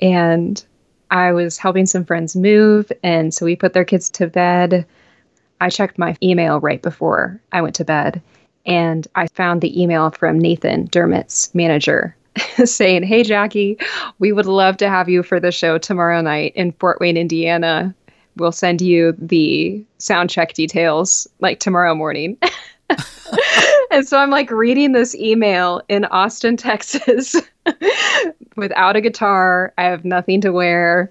And 0.00 0.64
I 1.10 1.32
was 1.32 1.58
helping 1.58 1.86
some 1.86 2.04
friends 2.04 2.36
move, 2.36 2.90
and 3.02 3.34
so 3.34 3.44
we 3.44 3.56
put 3.56 3.72
their 3.72 3.84
kids 3.84 4.08
to 4.10 4.28
bed. 4.28 4.86
I 5.60 5.68
checked 5.68 5.98
my 5.98 6.16
email 6.22 6.60
right 6.60 6.80
before 6.80 7.40
I 7.52 7.60
went 7.60 7.74
to 7.76 7.84
bed, 7.84 8.22
and 8.64 9.06
I 9.16 9.26
found 9.26 9.60
the 9.60 9.82
email 9.82 10.10
from 10.10 10.38
Nathan 10.38 10.86
Dermot's 10.86 11.52
manager 11.54 12.16
saying, 12.64 13.02
Hey, 13.02 13.22
Jackie, 13.22 13.78
we 14.18 14.32
would 14.32 14.46
love 14.46 14.76
to 14.78 14.88
have 14.88 15.08
you 15.08 15.22
for 15.22 15.40
the 15.40 15.52
show 15.52 15.78
tomorrow 15.78 16.20
night 16.20 16.52
in 16.54 16.72
Fort 16.72 17.00
Wayne, 17.00 17.16
Indiana. 17.16 17.94
We'll 18.36 18.52
send 18.52 18.80
you 18.80 19.14
the 19.18 19.84
sound 19.98 20.30
check 20.30 20.54
details 20.54 21.28
like 21.40 21.60
tomorrow 21.60 21.94
morning. 21.94 22.38
and 23.90 24.06
so 24.06 24.18
I'm 24.18 24.30
like 24.30 24.50
reading 24.50 24.92
this 24.92 25.14
email 25.14 25.82
in 25.88 26.04
Austin, 26.06 26.56
Texas, 26.58 27.36
without 28.56 28.96
a 28.96 29.00
guitar. 29.00 29.72
I 29.78 29.84
have 29.84 30.04
nothing 30.04 30.40
to 30.42 30.50
wear. 30.50 31.10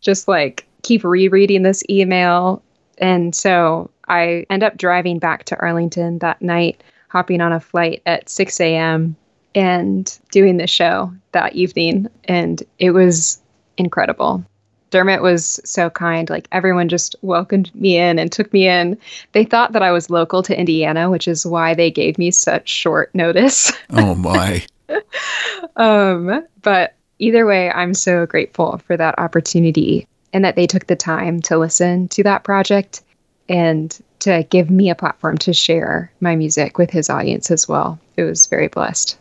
Just 0.00 0.28
like 0.28 0.66
keep 0.82 1.04
rereading 1.04 1.62
this 1.62 1.82
email. 1.90 2.62
And 2.98 3.34
so 3.34 3.90
I 4.08 4.46
end 4.50 4.62
up 4.62 4.76
driving 4.76 5.18
back 5.18 5.44
to 5.44 5.58
Arlington 5.58 6.18
that 6.18 6.40
night, 6.40 6.82
hopping 7.08 7.40
on 7.40 7.52
a 7.52 7.60
flight 7.60 8.02
at 8.06 8.28
6 8.28 8.60
a.m. 8.60 9.16
and 9.54 10.18
doing 10.30 10.56
the 10.56 10.66
show 10.66 11.12
that 11.32 11.54
evening. 11.54 12.08
And 12.24 12.62
it 12.78 12.90
was 12.92 13.40
incredible. 13.76 14.44
Dermot 14.90 15.22
was 15.22 15.60
so 15.64 15.90
kind. 15.90 16.28
Like 16.30 16.48
everyone 16.52 16.88
just 16.88 17.16
welcomed 17.22 17.74
me 17.74 17.96
in 17.96 18.18
and 18.18 18.30
took 18.30 18.52
me 18.52 18.68
in. 18.68 18.98
They 19.32 19.44
thought 19.44 19.72
that 19.72 19.82
I 19.82 19.90
was 19.90 20.10
local 20.10 20.42
to 20.44 20.58
Indiana, 20.58 21.10
which 21.10 21.28
is 21.28 21.46
why 21.46 21.74
they 21.74 21.90
gave 21.90 22.18
me 22.18 22.30
such 22.30 22.68
short 22.68 23.14
notice. 23.14 23.72
Oh 23.90 24.14
my. 24.14 24.64
um, 25.76 26.46
but 26.62 26.94
either 27.18 27.46
way, 27.46 27.70
I'm 27.70 27.94
so 27.94 28.26
grateful 28.26 28.78
for 28.86 28.96
that 28.96 29.18
opportunity 29.18 30.06
and 30.32 30.44
that 30.44 30.56
they 30.56 30.66
took 30.66 30.86
the 30.86 30.96
time 30.96 31.40
to 31.42 31.58
listen 31.58 32.08
to 32.08 32.22
that 32.24 32.44
project 32.44 33.02
and 33.48 33.98
to 34.20 34.44
give 34.50 34.70
me 34.70 34.90
a 34.90 34.94
platform 34.94 35.38
to 35.38 35.52
share 35.52 36.12
my 36.20 36.36
music 36.36 36.76
with 36.76 36.90
his 36.90 37.08
audience 37.08 37.50
as 37.50 37.66
well. 37.66 37.98
It 38.16 38.24
was 38.24 38.46
very 38.46 38.68
blessed. 38.68 39.16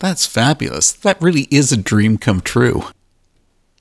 That's 0.00 0.26
fabulous. 0.26 0.92
That 0.92 1.20
really 1.20 1.46
is 1.50 1.72
a 1.72 1.76
dream 1.76 2.18
come 2.18 2.40
true. 2.40 2.84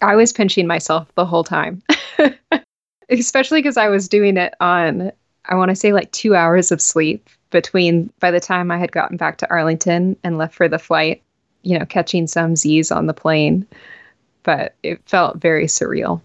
I 0.01 0.15
was 0.15 0.33
pinching 0.33 0.67
myself 0.67 1.07
the 1.15 1.25
whole 1.25 1.43
time, 1.43 1.81
especially 3.09 3.59
because 3.59 3.77
I 3.77 3.87
was 3.87 4.07
doing 4.07 4.37
it 4.37 4.53
on, 4.59 5.11
I 5.45 5.55
want 5.55 5.69
to 5.69 5.75
say 5.75 5.93
like 5.93 6.11
two 6.11 6.35
hours 6.35 6.71
of 6.71 6.81
sleep 6.81 7.29
between 7.49 8.11
by 8.19 8.31
the 8.31 8.39
time 8.39 8.71
I 8.71 8.77
had 8.77 8.91
gotten 8.91 9.17
back 9.17 9.37
to 9.39 9.49
Arlington 9.49 10.15
and 10.23 10.37
left 10.37 10.55
for 10.55 10.67
the 10.67 10.79
flight, 10.79 11.21
you 11.63 11.77
know, 11.77 11.85
catching 11.85 12.27
some 12.27 12.55
Z's 12.55 12.91
on 12.91 13.07
the 13.07 13.13
plane. 13.13 13.65
But 14.43 14.75
it 14.83 15.01
felt 15.05 15.37
very 15.37 15.65
surreal. 15.65 16.21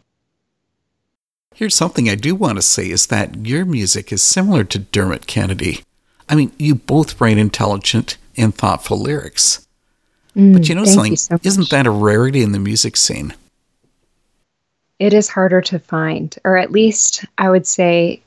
Here's 1.54 1.74
something 1.74 2.08
I 2.08 2.14
do 2.14 2.34
want 2.34 2.58
to 2.58 2.62
say 2.62 2.90
is 2.90 3.08
that 3.08 3.46
your 3.46 3.64
music 3.64 4.12
is 4.12 4.22
similar 4.22 4.64
to 4.64 4.78
Dermot 4.78 5.26
Kennedy. 5.26 5.82
I 6.28 6.34
mean, 6.34 6.52
you 6.58 6.74
both 6.74 7.20
write 7.20 7.38
intelligent 7.38 8.16
and 8.36 8.54
thoughtful 8.54 8.98
lyrics. 8.98 9.66
Mm, 10.36 10.52
but 10.52 10.68
you 10.68 10.74
know 10.74 10.84
something? 10.84 11.12
you 11.12 11.16
so. 11.16 11.38
Isn't 11.42 11.70
that 11.70 11.86
a 11.86 11.90
rarity 11.90 12.42
in 12.42 12.52
the 12.52 12.58
music 12.58 12.96
scene? 12.96 13.34
It 14.98 15.12
is 15.12 15.28
harder 15.28 15.60
to 15.62 15.78
find, 15.78 16.36
or 16.44 16.56
at 16.56 16.70
least 16.70 17.24
I 17.36 17.50
would 17.50 17.66
say 17.66 18.22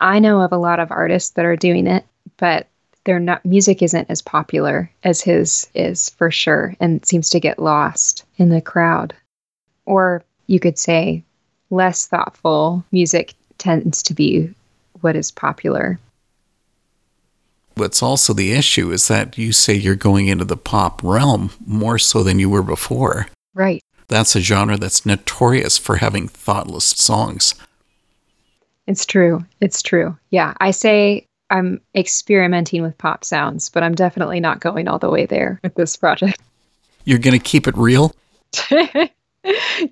I 0.00 0.18
know 0.18 0.40
of 0.40 0.52
a 0.52 0.58
lot 0.58 0.80
of 0.80 0.90
artists 0.90 1.30
that 1.30 1.44
are 1.44 1.56
doing 1.56 1.86
it, 1.86 2.04
but 2.36 2.66
their 3.04 3.18
not 3.18 3.44
music 3.44 3.82
isn't 3.82 4.10
as 4.10 4.22
popular 4.22 4.90
as 5.02 5.20
his 5.20 5.68
is 5.74 6.10
for 6.10 6.30
sure 6.30 6.74
and 6.80 7.04
seems 7.04 7.30
to 7.30 7.40
get 7.40 7.58
lost 7.58 8.24
in 8.36 8.50
the 8.50 8.60
crowd. 8.60 9.14
Or 9.86 10.22
you 10.46 10.60
could 10.60 10.78
say 10.78 11.22
less 11.70 12.06
thoughtful 12.06 12.84
music 12.92 13.34
tends 13.58 14.02
to 14.04 14.14
be 14.14 14.52
what 15.00 15.16
is 15.16 15.30
popular. 15.30 15.98
What's 17.74 18.02
also 18.02 18.32
the 18.32 18.52
issue 18.52 18.90
is 18.90 19.08
that 19.08 19.38
you 19.38 19.52
say 19.52 19.74
you're 19.74 19.94
going 19.94 20.26
into 20.28 20.44
the 20.44 20.56
pop 20.56 21.02
realm 21.02 21.50
more 21.64 21.98
so 21.98 22.22
than 22.22 22.38
you 22.38 22.50
were 22.50 22.62
before. 22.62 23.28
Right. 23.54 23.82
That's 24.08 24.34
a 24.34 24.40
genre 24.40 24.76
that's 24.76 25.06
notorious 25.06 25.78
for 25.78 25.96
having 25.96 26.28
thoughtless 26.28 26.86
songs. 26.86 27.54
It's 28.86 29.04
true. 29.04 29.44
It's 29.60 29.82
true. 29.82 30.16
Yeah. 30.30 30.54
I 30.60 30.70
say 30.70 31.26
I'm 31.50 31.80
experimenting 31.94 32.82
with 32.82 32.96
pop 32.98 33.24
sounds, 33.24 33.68
but 33.68 33.82
I'm 33.82 33.94
definitely 33.94 34.40
not 34.40 34.60
going 34.60 34.88
all 34.88 34.98
the 34.98 35.10
way 35.10 35.26
there 35.26 35.60
with 35.62 35.74
this 35.74 35.96
project. 35.96 36.40
You're 37.04 37.18
going 37.18 37.38
to 37.38 37.44
keep 37.44 37.66
it 37.66 37.76
real? 37.76 38.14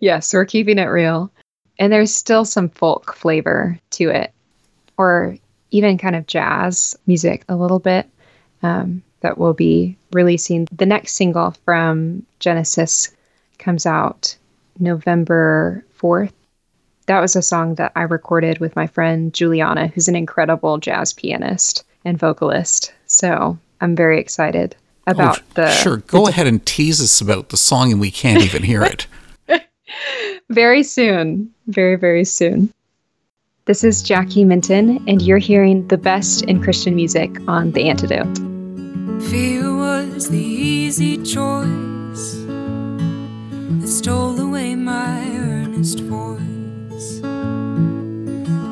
yes, 0.01 0.33
we're 0.33 0.45
keeping 0.45 0.79
it 0.79 0.87
real. 0.87 1.31
And 1.79 1.93
there's 1.93 2.15
still 2.15 2.45
some 2.45 2.71
folk 2.71 3.15
flavor 3.15 3.79
to 3.93 4.09
it, 4.09 4.33
or 4.97 5.37
even 5.71 5.99
kind 5.99 6.17
of 6.17 6.27
jazz 6.27 6.97
music 7.07 7.45
a 7.49 7.57
little 7.57 7.79
bit 7.79 8.09
um, 8.63 9.03
that 9.21 9.39
we'll 9.39 9.55
be 9.55 9.97
releasing. 10.13 10.67
The 10.73 10.87
next 10.87 11.13
single 11.13 11.55
from 11.65 12.25
Genesis 12.39 13.16
comes 13.59 13.87
out 13.87 14.37
November 14.79 15.85
4th. 16.01 16.33
That 17.07 17.21
was 17.21 17.37
a 17.37 17.43
song 17.43 17.77
that 17.77 17.93
I 17.95 18.03
recorded 18.03 18.59
with 18.59 18.75
my 18.75 18.87
friend 18.87 19.33
Juliana, 19.33 19.89
who's 19.89 20.09
an 20.09 20.17
incredible 20.17 20.79
jazz 20.79 21.13
pianist 21.13 21.85
and 22.05 22.19
vocalist. 22.19 22.93
So 23.07 23.59
I'm 23.81 23.95
very 23.95 24.19
excited 24.21 24.75
oh, 25.07 25.13
about 25.13 25.39
oh, 25.39 25.43
the. 25.55 25.71
Sure, 25.71 25.99
go 25.99 26.27
ahead 26.27 26.47
and 26.47 26.65
tease 26.67 27.01
us 27.01 27.21
about 27.21 27.51
the 27.51 27.57
song 27.57 27.93
and 27.93 28.01
we 28.01 28.11
can't 28.11 28.43
even 28.43 28.63
hear 28.63 28.83
it. 28.83 29.07
very 30.51 30.83
soon. 30.83 31.53
Very, 31.69 31.97
very 31.97 32.25
soon. 32.25 32.73
This 33.67 33.83
is 33.83 34.01
Jackie 34.01 34.45
Minton, 34.45 35.03
and 35.09 35.21
you're 35.21 35.39
hearing 35.39 35.89
the 35.89 35.99
best 35.99 36.43
in 36.43 36.63
Christian 36.63 36.95
music 36.95 37.37
on 37.49 37.73
The 37.73 37.89
Antidote. 37.89 38.37
Fear 39.29 39.77
was 39.77 40.31
the 40.31 40.39
easy 40.39 41.17
choice 41.17 41.67
that 41.67 41.86
stole 43.97 44.39
away 44.39 44.75
my 44.75 45.23
earnest 45.39 46.01
voice. 46.01 47.23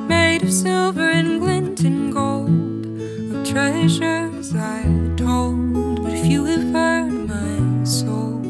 Made 0.06 0.42
of 0.42 0.52
silver 0.52 1.08
and 1.08 1.40
glint 1.40 1.80
and 1.80 2.12
gold, 2.12 2.84
of 3.34 3.48
treasures 3.48 4.54
I 4.54 4.82
told. 5.16 6.02
But 6.02 6.18
few 6.18 6.44
have 6.44 6.68
heard 6.74 7.12
my 7.26 7.84
soul, 7.84 8.42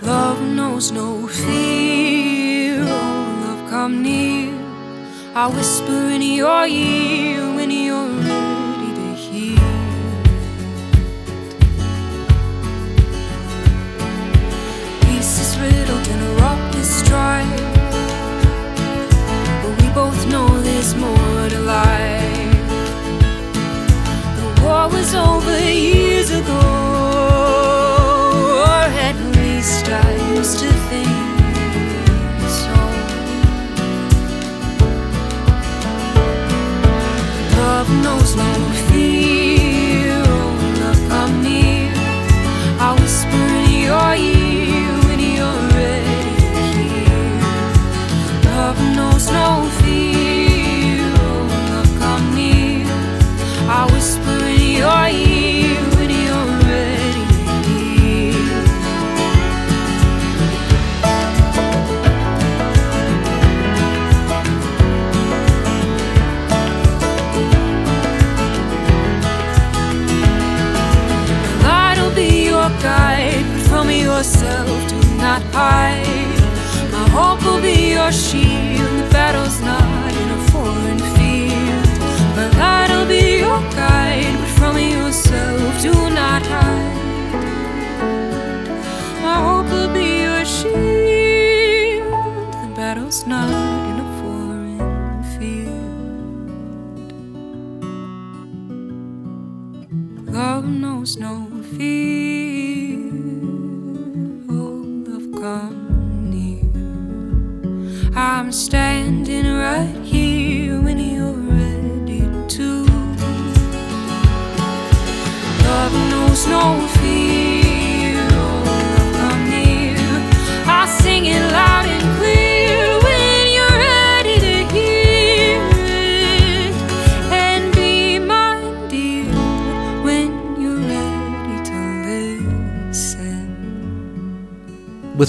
love 0.00 0.40
knows 0.40 0.92
no 0.92 1.26
fear. 1.26 2.84
Oh, 2.86 3.40
love, 3.42 3.68
come 3.68 4.00
near. 4.00 4.54
I 5.34 5.48
whisper 5.48 6.02
in 6.14 6.22
your 6.22 6.66
ear 6.68 7.51
riddled 15.62 16.06
in 16.14 16.18
a 16.28 16.30
rock 16.42 16.60
destroyed. 16.72 17.60
But 19.62 19.72
we 19.80 19.88
both 20.00 20.20
know 20.32 20.48
there's 20.66 20.94
more 20.94 21.44
to 21.54 21.60
life. 21.60 22.68
The 24.38 24.46
war 24.62 24.84
was 24.96 25.14
over 25.14 25.56
years 25.60 26.30
ago, 26.40 26.64
or 28.66 28.84
at 29.08 29.16
least 29.36 29.86
I 30.06 30.10
used 30.36 30.58
to 30.64 30.70
think 30.90 31.10
so. 32.60 32.74
Love 37.58 37.90
knows 38.04 38.30
no 38.36 38.51
Love 49.30 49.61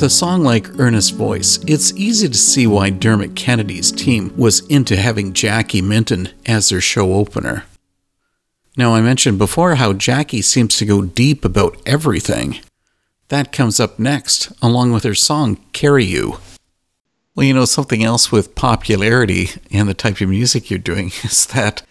With 0.04 0.12
a 0.12 0.16
song 0.16 0.44
like 0.44 0.78
Earnest 0.82 1.14
Voice, 1.14 1.64
it's 1.66 1.94
easy 1.94 2.28
to 2.28 2.38
see 2.38 2.68
why 2.68 2.90
Dermot 2.90 3.38
Kennedy's 3.38 3.90
team 3.90 4.36
was 4.36 4.60
into 4.68 4.98
having 4.98 5.32
Jackie 5.32 5.82
Minton 5.82 6.28
as 6.46 6.68
their 6.68 6.82
show 6.82 7.14
opener. 7.14 7.64
Now, 8.76 8.96
I 8.96 9.00
mentioned 9.00 9.38
before 9.38 9.76
how 9.76 9.94
Jackie 9.94 10.42
seems 10.42 10.76
to 10.76 10.86
go 10.86 11.04
deep 11.04 11.46
about 11.46 11.78
everything. 11.86 12.60
That 13.30 13.54
comes 13.54 13.80
up 13.80 13.98
next, 13.98 14.52
along 14.62 14.92
with 14.92 15.06
her 15.06 15.16
song 15.16 15.56
Carry 15.72 16.04
You. 16.04 16.40
Well, 17.34 17.46
you 17.46 17.54
know, 17.54 17.64
something 17.64 18.04
else 18.04 18.30
with 18.30 18.56
popularity 18.56 19.52
and 19.72 19.88
the 19.88 19.94
type 19.94 20.20
of 20.20 20.28
music 20.28 20.70
you're 20.70 20.80
doing 20.80 21.08
is 21.24 21.46
that 21.46 21.82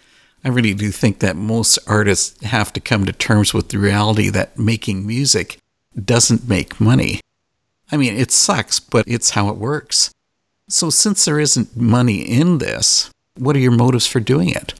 I 0.43 0.49
really 0.49 0.75
do 0.75 0.91
think 0.91 1.17
that 1.21 1.35
most 1.35 1.79
artists 1.87 2.39
have 2.43 2.71
to 2.73 2.79
come 2.79 3.05
to 3.05 3.11
terms 3.11 3.55
with 3.55 3.69
the 3.69 3.79
reality 3.79 4.29
that 4.29 4.59
making 4.59 5.07
music 5.07 5.57
doesn't 6.05 6.47
make 6.47 6.79
money. 6.79 7.19
I 7.93 7.97
mean, 7.97 8.15
it 8.15 8.31
sucks, 8.31 8.79
but 8.79 9.07
it's 9.07 9.29
how 9.29 9.49
it 9.49 9.57
works. 9.57 10.09
So, 10.67 10.89
since 10.89 11.25
there 11.25 11.39
isn't 11.39 11.77
money 11.77 12.21
in 12.21 12.57
this, 12.57 13.11
what 13.37 13.55
are 13.55 13.59
your 13.59 13.71
motives 13.71 14.07
for 14.07 14.19
doing 14.19 14.49
it? 14.49 14.73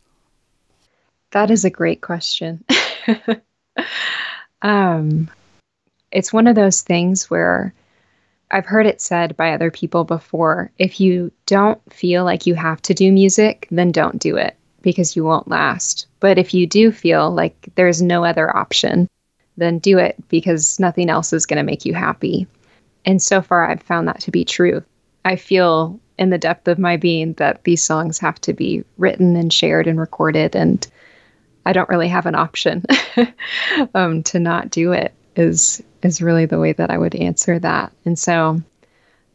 That 1.30 1.52
is 1.52 1.64
a 1.64 1.70
great 1.70 2.02
question. 2.02 2.66
um, 4.64 5.30
it's 6.12 6.34
one 6.34 6.48
of 6.48 6.56
those 6.56 6.82
things 6.82 7.30
where 7.30 7.72
I've 8.50 8.66
heard 8.66 8.88
it 8.88 9.00
said 9.00 9.38
by 9.38 9.54
other 9.54 9.70
people 9.70 10.06
before 10.06 10.72
if 10.80 11.00
you 11.00 11.32
don't 11.46 11.80
feel 11.94 12.24
like 12.24 12.48
you 12.48 12.56
have 12.56 12.82
to 12.82 12.96
do 12.96 13.12
music, 13.12 13.68
then 13.70 13.92
don't 13.92 14.18
do 14.18 14.38
it 14.38 14.56
because 14.82 15.16
you 15.16 15.24
won't 15.24 15.48
last. 15.48 16.08
But 16.20 16.40
if 16.40 16.52
you 16.52 16.66
do 16.66 16.92
feel 16.92 17.30
like 17.30 17.70
there's 17.76 18.02
no 18.02 18.26
other 18.26 18.56
option, 18.58 19.08
then 19.58 19.78
do 19.78 20.00
it 20.00 20.16
because 20.30 20.80
nothing 20.80 21.12
else 21.12 21.32
is 21.32 21.46
going 21.46 21.58
to 21.58 21.64
make 21.64 21.86
you 21.86 21.94
happy. 21.94 22.48
And 23.06 23.22
so 23.22 23.42
far, 23.42 23.70
I've 23.70 23.84
found 23.84 24.08
that 24.08 24.20
to 24.22 24.32
be 24.32 24.46
true. 24.46 24.84
I 25.26 25.36
feel 25.36 26.00
in 26.18 26.30
the 26.30 26.38
depth 26.38 26.68
of 26.68 26.80
my 26.80 26.98
being 26.98 27.34
that 27.34 27.64
these 27.64 27.82
songs 27.82 28.20
have 28.20 28.40
to 28.42 28.54
be 28.54 28.84
written 28.98 29.36
and 29.36 29.52
shared 29.52 29.88
and 29.88 30.00
recorded, 30.00 30.56
and 30.56 30.86
I 31.66 31.74
don't 31.74 31.90
really 31.90 32.08
have 32.08 32.26
an 32.26 32.36
option 32.36 32.84
um, 33.96 34.24
to 34.24 34.40
not 34.40 34.70
do 34.70 34.92
it. 34.92 35.14
Is 35.36 35.82
is 36.04 36.22
really 36.22 36.46
the 36.46 36.60
way 36.60 36.74
that 36.74 36.92
I 36.92 36.98
would 36.98 37.16
answer 37.16 37.58
that. 37.60 37.92
And 38.06 38.20
so, 38.20 38.62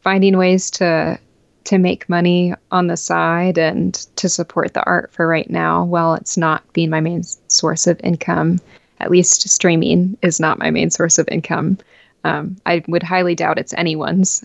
finding 0.03 0.37
ways 0.37 0.71
to 0.73 1.19
to 1.65 1.79
make 1.79 2.09
money 2.09 2.55
on 2.71 2.87
the 2.87 2.97
side 2.97 3.59
and 3.59 3.95
to 4.17 4.29
support 4.29 4.73
the 4.73 4.85
art 4.85 5.13
for 5.13 5.27
right 5.27 5.51
now, 5.51 5.85
while 5.85 6.15
it's 6.15 6.37
not 6.37 6.63
being 6.73 6.89
my 6.89 7.01
main 7.01 7.23
source 7.49 7.87
of 7.87 8.01
income, 8.03 8.59
at 9.01 9.11
least 9.11 9.47
streaming 9.49 10.17
is 10.23 10.41
not 10.41 10.59
my 10.59 10.71
main 10.71 10.91
source 10.91 11.19
of 11.19 11.29
income. 11.29 11.77
Um, 12.25 12.57
I 12.67 12.83
would 12.89 13.03
highly 13.03 13.35
doubt 13.35 13.59
it's 13.59 13.75
anyone's. 13.75 14.45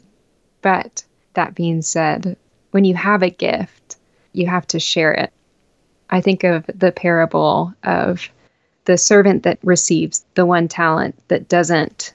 But 0.61 1.03
that 1.33 1.55
being 1.55 1.81
said, 1.81 2.37
when 2.71 2.85
you 2.85 2.95
have 2.95 3.23
a 3.23 3.29
gift, 3.29 3.97
you 4.33 4.47
have 4.47 4.65
to 4.67 4.79
share 4.79 5.13
it. 5.13 5.31
I 6.09 6.21
think 6.21 6.43
of 6.43 6.65
the 6.73 6.91
parable 6.91 7.73
of 7.83 8.29
the 8.85 8.97
servant 8.97 9.43
that 9.43 9.59
receives 9.63 10.25
the 10.35 10.45
one 10.45 10.67
talent 10.67 11.15
that 11.29 11.47
doesn't 11.47 12.13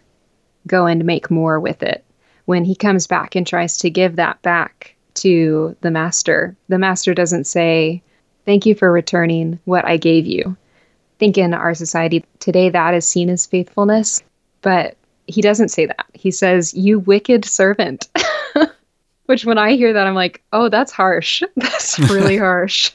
go 0.67 0.87
and 0.87 1.05
make 1.05 1.31
more 1.31 1.59
with 1.59 1.83
it. 1.83 2.05
When 2.45 2.65
he 2.65 2.75
comes 2.75 3.07
back 3.07 3.35
and 3.35 3.47
tries 3.47 3.79
to 3.79 3.91
give 3.91 4.17
that 4.17 4.41
back 4.43 4.95
to 5.15 5.77
the 5.81 5.91
master, 5.91 6.57
the 6.69 6.79
master 6.79 7.15
doesn't 7.15 7.45
say, 7.45 8.03
Thank 8.45 8.65
you 8.65 8.75
for 8.75 8.91
returning 8.91 9.59
what 9.67 9.85
I 9.85 9.99
gave 9.99 10.27
you. 10.27 10.43
I 10.47 11.19
think 11.19 11.37
in 11.37 11.53
our 11.53 11.75
society 11.75 12.25
today 12.39 12.71
that 12.71 12.95
is 12.95 13.07
seen 13.07 13.29
as 13.29 13.47
faithfulness, 13.47 14.23
but 14.63 14.97
he 15.29 15.43
doesn't 15.43 15.69
say 15.69 15.87
that. 15.87 16.07
He 16.15 16.31
says, 16.31 16.75
You 16.75 16.99
wicked 16.99 17.45
servant. 17.45 18.09
Which 19.27 19.45
when 19.45 19.59
I 19.59 19.73
hear 19.75 19.93
that, 19.93 20.07
I'm 20.07 20.15
like, 20.15 20.43
oh, 20.55 20.71
that's 20.71 20.91
harsh. 20.91 21.43
That's 21.57 21.99
really 21.99 22.39
harsh. 22.39 22.91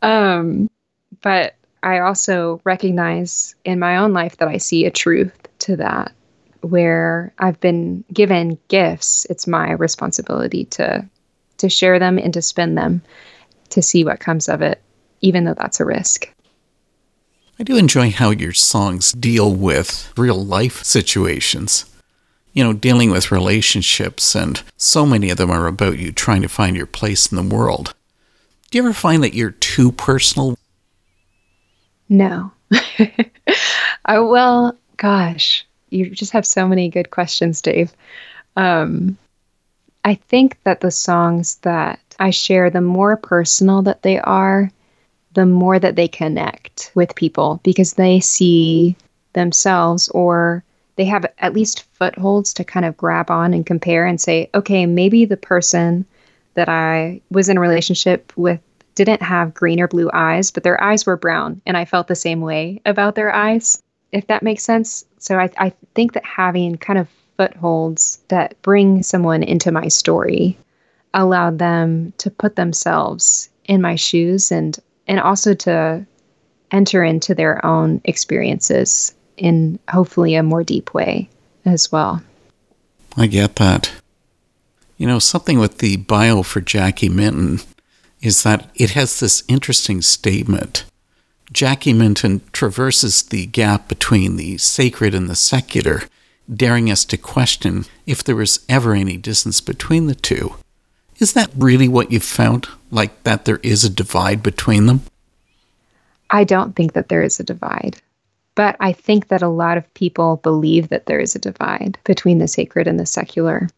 um, 0.00 0.70
but 1.20 1.56
I 1.82 1.98
also 1.98 2.62
recognize 2.64 3.54
in 3.66 3.78
my 3.78 3.98
own 3.98 4.14
life 4.14 4.38
that 4.38 4.48
I 4.48 4.56
see 4.56 4.86
a 4.86 4.90
truth 4.90 5.36
to 5.58 5.76
that 5.76 6.12
where 6.62 7.34
I've 7.38 7.60
been 7.60 8.02
given 8.14 8.58
gifts. 8.68 9.26
It's 9.28 9.46
my 9.46 9.72
responsibility 9.72 10.64
to 10.66 11.06
to 11.58 11.68
share 11.68 11.98
them 11.98 12.18
and 12.18 12.32
to 12.32 12.40
spend 12.40 12.78
them 12.78 13.02
to 13.70 13.82
see 13.82 14.04
what 14.04 14.20
comes 14.20 14.48
of 14.48 14.62
it, 14.62 14.80
even 15.20 15.44
though 15.44 15.54
that's 15.54 15.80
a 15.80 15.84
risk. 15.84 16.32
I 17.58 17.62
do 17.64 17.76
enjoy 17.76 18.10
how 18.10 18.30
your 18.30 18.52
songs 18.52 19.12
deal 19.12 19.54
with 19.54 20.12
real 20.16 20.42
life 20.42 20.82
situations 20.82 21.84
you 22.52 22.62
know, 22.62 22.72
dealing 22.72 23.10
with 23.10 23.32
relationships, 23.32 24.34
and 24.34 24.62
so 24.76 25.06
many 25.06 25.30
of 25.30 25.38
them 25.38 25.50
are 25.50 25.66
about 25.66 25.98
you 25.98 26.12
trying 26.12 26.42
to 26.42 26.48
find 26.48 26.76
your 26.76 26.86
place 26.86 27.32
in 27.32 27.36
the 27.36 27.54
world. 27.54 27.94
Do 28.70 28.78
you 28.78 28.84
ever 28.84 28.92
find 28.92 29.22
that 29.22 29.34
you're 29.34 29.52
too 29.52 29.92
personal? 29.92 30.58
No. 32.08 32.52
I, 34.04 34.18
well, 34.18 34.76
gosh, 34.96 35.66
you 35.90 36.10
just 36.10 36.32
have 36.32 36.46
so 36.46 36.68
many 36.68 36.88
good 36.88 37.10
questions, 37.10 37.62
Dave. 37.62 37.92
Um, 38.56 39.16
I 40.04 40.14
think 40.14 40.58
that 40.64 40.80
the 40.80 40.90
songs 40.90 41.56
that 41.56 42.00
I 42.18 42.30
share, 42.30 42.68
the 42.68 42.80
more 42.80 43.16
personal 43.16 43.82
that 43.82 44.02
they 44.02 44.18
are, 44.18 44.70
the 45.34 45.46
more 45.46 45.78
that 45.78 45.96
they 45.96 46.08
connect 46.08 46.90
with 46.94 47.14
people 47.14 47.60
because 47.62 47.94
they 47.94 48.20
see 48.20 48.96
themselves 49.32 50.08
or 50.10 50.64
they 50.96 51.04
have 51.06 51.26
at 51.38 51.54
least 51.54 51.84
footholds 51.94 52.54
to 52.54 52.64
kind 52.64 52.84
of 52.84 52.96
grab 52.96 53.30
on 53.30 53.54
and 53.54 53.64
compare 53.64 54.04
and 54.04 54.20
say, 54.20 54.50
okay, 54.54 54.86
maybe 54.86 55.24
the 55.24 55.36
person 55.36 56.04
that 56.54 56.68
I 56.68 57.22
was 57.30 57.48
in 57.48 57.56
a 57.56 57.60
relationship 57.60 58.32
with 58.36 58.60
didn't 58.94 59.22
have 59.22 59.54
green 59.54 59.80
or 59.80 59.88
blue 59.88 60.10
eyes, 60.12 60.50
but 60.50 60.64
their 60.64 60.82
eyes 60.82 61.06
were 61.06 61.16
brown. 61.16 61.62
And 61.64 61.76
I 61.76 61.86
felt 61.86 62.08
the 62.08 62.14
same 62.14 62.42
way 62.42 62.82
about 62.84 63.14
their 63.14 63.34
eyes, 63.34 63.82
if 64.12 64.26
that 64.26 64.42
makes 64.42 64.62
sense. 64.62 65.06
So 65.18 65.38
I, 65.38 65.48
I 65.56 65.72
think 65.94 66.12
that 66.12 66.24
having 66.24 66.76
kind 66.76 66.98
of 66.98 67.08
footholds 67.38 68.20
that 68.28 68.60
bring 68.60 69.02
someone 69.02 69.42
into 69.42 69.72
my 69.72 69.88
story 69.88 70.58
allowed 71.14 71.58
them 71.58 72.12
to 72.18 72.30
put 72.30 72.56
themselves 72.56 73.48
in 73.64 73.80
my 73.80 73.94
shoes 73.94 74.52
and 74.52 74.78
and 75.12 75.20
also 75.20 75.52
to 75.52 76.06
enter 76.70 77.04
into 77.04 77.34
their 77.34 77.62
own 77.66 78.00
experiences 78.04 79.14
in 79.36 79.78
hopefully 79.90 80.34
a 80.36 80.42
more 80.42 80.64
deep 80.64 80.94
way 80.94 81.28
as 81.66 81.92
well. 81.92 82.22
I 83.14 83.26
get 83.26 83.56
that. 83.56 83.92
You 84.96 85.06
know, 85.06 85.18
something 85.18 85.58
with 85.58 85.78
the 85.78 85.98
bio 85.98 86.42
for 86.42 86.62
Jackie 86.62 87.10
Minton 87.10 87.60
is 88.22 88.42
that 88.44 88.70
it 88.74 88.92
has 88.92 89.20
this 89.20 89.44
interesting 89.48 90.00
statement. 90.00 90.86
Jackie 91.52 91.92
Minton 91.92 92.40
traverses 92.52 93.22
the 93.24 93.44
gap 93.44 93.88
between 93.88 94.36
the 94.36 94.56
sacred 94.56 95.14
and 95.14 95.28
the 95.28 95.36
secular, 95.36 96.04
daring 96.50 96.90
us 96.90 97.04
to 97.04 97.18
question 97.18 97.84
if 98.06 98.24
there 98.24 98.36
was 98.36 98.64
ever 98.66 98.94
any 98.94 99.18
distance 99.18 99.60
between 99.60 100.06
the 100.06 100.14
two. 100.14 100.54
Is 101.18 101.34
that 101.34 101.50
really 101.54 101.86
what 101.86 102.10
you've 102.10 102.22
found? 102.22 102.66
Like 102.92 103.24
that 103.24 103.46
there 103.46 103.58
is 103.62 103.84
a 103.84 103.90
divide 103.90 104.42
between 104.42 104.84
them? 104.86 105.00
I 106.30 106.44
don't 106.44 106.76
think 106.76 106.92
that 106.92 107.08
there 107.08 107.22
is 107.22 107.40
a 107.40 107.44
divide. 107.44 108.00
But 108.54 108.76
I 108.80 108.92
think 108.92 109.28
that 109.28 109.40
a 109.40 109.48
lot 109.48 109.78
of 109.78 109.94
people 109.94 110.36
believe 110.36 110.90
that 110.90 111.06
there 111.06 111.18
is 111.18 111.34
a 111.34 111.40
divide 111.40 111.98
between 112.04 112.38
the 112.38 112.46
sacred 112.46 112.86
and 112.86 113.00
the 113.00 113.06
secular, 113.06 113.68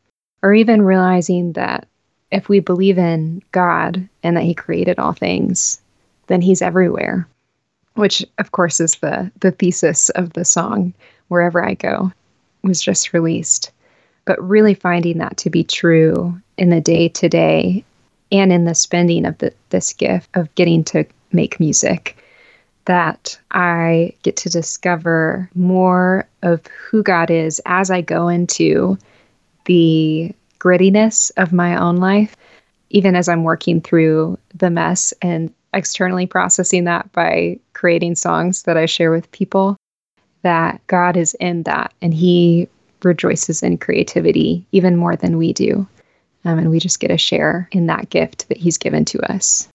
or 0.42 0.52
even 0.52 0.82
realizing 0.82 1.52
that 1.52 1.86
if 2.32 2.48
we 2.48 2.58
believe 2.58 2.98
in 2.98 3.40
God 3.52 4.08
and 4.24 4.36
that 4.36 4.42
He 4.42 4.52
created 4.52 4.98
all 4.98 5.12
things, 5.12 5.80
then 6.26 6.42
He's 6.42 6.60
everywhere, 6.60 7.28
which, 7.94 8.26
of 8.38 8.50
course, 8.50 8.80
is 8.80 8.96
the, 8.96 9.30
the 9.38 9.52
thesis 9.52 10.10
of 10.10 10.32
the 10.32 10.44
song, 10.44 10.92
Wherever 11.28 11.64
I 11.64 11.74
Go, 11.74 12.12
was 12.62 12.82
just 12.82 13.12
released. 13.12 13.70
But 14.24 14.42
really 14.42 14.74
finding 14.74 15.18
that 15.18 15.36
to 15.38 15.50
be 15.50 15.62
true 15.62 16.40
in 16.58 16.70
the 16.70 16.80
day 16.80 17.08
to 17.10 17.28
day 17.28 17.84
and 18.32 18.52
in 18.52 18.64
the 18.64 18.74
spending 18.74 19.26
of 19.26 19.38
the, 19.38 19.52
this 19.70 19.92
gift 19.92 20.28
of 20.34 20.54
getting 20.54 20.84
to 20.84 21.04
make 21.32 21.60
music 21.60 22.16
that 22.86 23.38
I 23.50 24.12
get 24.22 24.36
to 24.38 24.50
discover 24.50 25.48
more 25.54 26.28
of 26.42 26.66
who 26.66 27.02
God 27.02 27.30
is 27.30 27.60
as 27.66 27.90
I 27.90 28.00
go 28.02 28.28
into 28.28 28.98
the 29.64 30.34
grittiness 30.58 31.30
of 31.36 31.52
my 31.52 31.76
own 31.76 31.96
life, 31.96 32.36
even 32.90 33.16
as 33.16 33.28
I'm 33.28 33.42
working 33.42 33.80
through 33.80 34.38
the 34.54 34.70
mess 34.70 35.14
and 35.22 35.52
externally 35.72 36.26
processing 36.26 36.84
that 36.84 37.10
by 37.12 37.58
creating 37.72 38.16
songs 38.16 38.64
that 38.64 38.76
I 38.76 38.86
share 38.86 39.10
with 39.10 39.30
people, 39.32 39.76
that 40.42 40.80
God 40.86 41.16
is 41.16 41.34
in 41.40 41.64
that 41.64 41.92
and 42.02 42.14
He 42.14 42.68
rejoices 43.02 43.62
in 43.62 43.78
creativity 43.78 44.64
even 44.72 44.96
more 44.96 45.16
than 45.16 45.36
we 45.36 45.52
do. 45.52 45.86
Um, 46.44 46.58
and 46.58 46.70
we 46.70 46.78
just 46.78 47.00
get 47.00 47.10
a 47.10 47.18
share 47.18 47.68
in 47.72 47.86
that 47.86 48.10
gift 48.10 48.48
that 48.48 48.58
He's 48.58 48.78
given 48.78 49.04
to 49.06 49.32
us. 49.32 49.68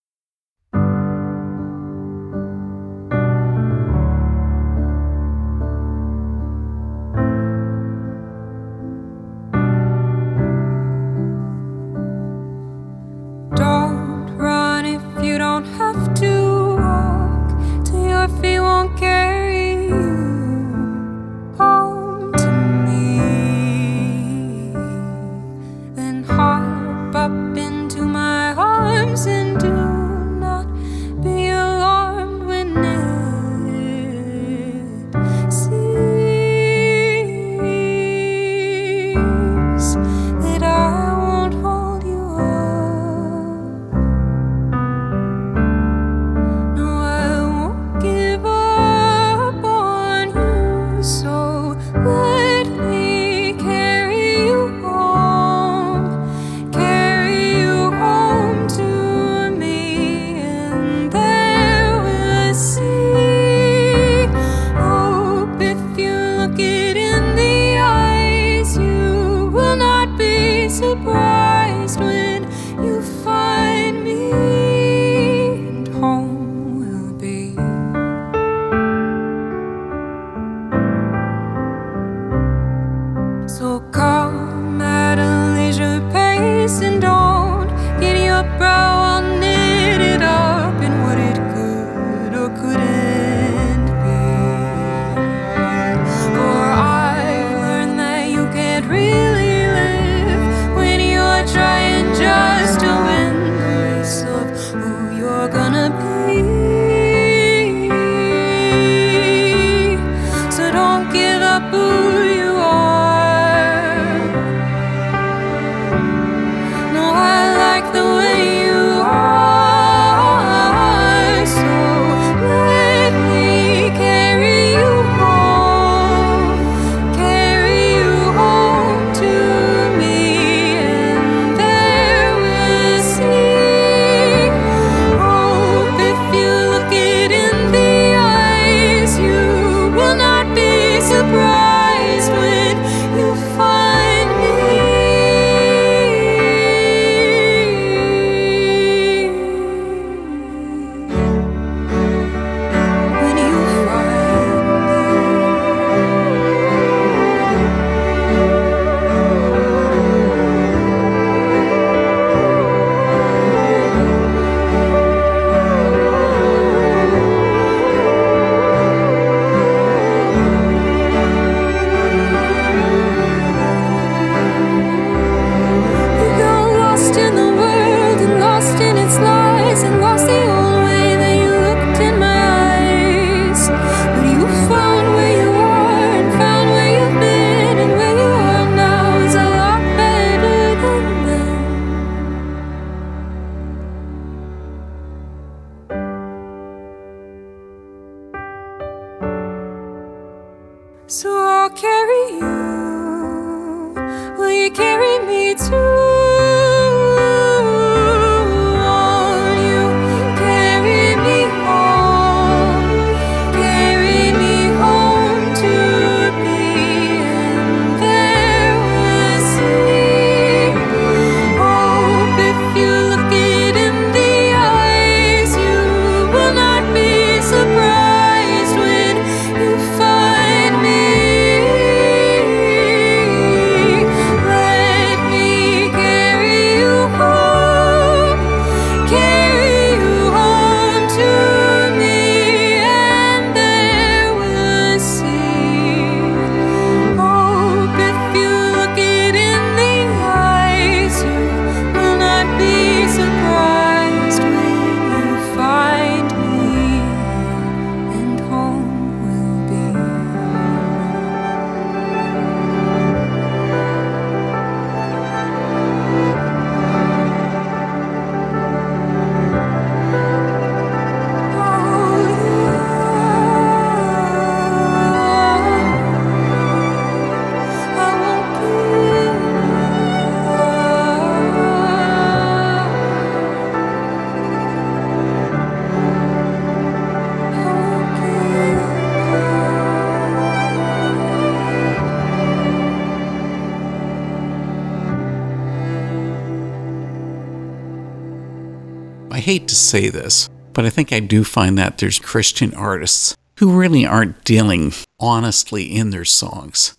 I 299.31 299.39
hate 299.39 299.67
to 299.67 299.75
say 299.75 300.09
this, 300.09 300.49
but 300.73 300.85
I 300.85 300.89
think 300.89 301.13
I 301.13 301.19
do 301.19 301.43
find 301.43 301.77
that 301.77 301.97
there's 301.99 302.17
Christian 302.17 302.73
artists 302.73 303.37
who 303.57 303.77
really 303.77 304.05
aren't 304.05 304.43
dealing 304.43 304.91
honestly 305.19 305.83
in 305.83 306.09
their 306.09 306.25
songs. 306.25 306.97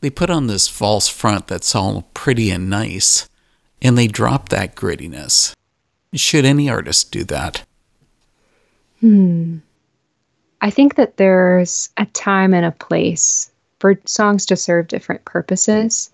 They 0.00 0.10
put 0.10 0.30
on 0.30 0.46
this 0.46 0.68
false 0.68 1.08
front 1.08 1.48
that's 1.48 1.74
all 1.74 2.02
pretty 2.14 2.50
and 2.50 2.70
nice, 2.70 3.28
and 3.82 3.98
they 3.98 4.06
drop 4.06 4.50
that 4.50 4.76
grittiness. 4.76 5.54
Should 6.14 6.44
any 6.44 6.68
artist 6.70 7.10
do 7.10 7.24
that? 7.24 7.64
Hmm. 9.00 9.58
I 10.60 10.70
think 10.70 10.94
that 10.94 11.16
there's 11.16 11.88
a 11.96 12.06
time 12.06 12.54
and 12.54 12.64
a 12.64 12.70
place 12.70 13.50
for 13.80 13.98
songs 14.06 14.46
to 14.46 14.56
serve 14.56 14.88
different 14.88 15.24
purposes. 15.24 16.10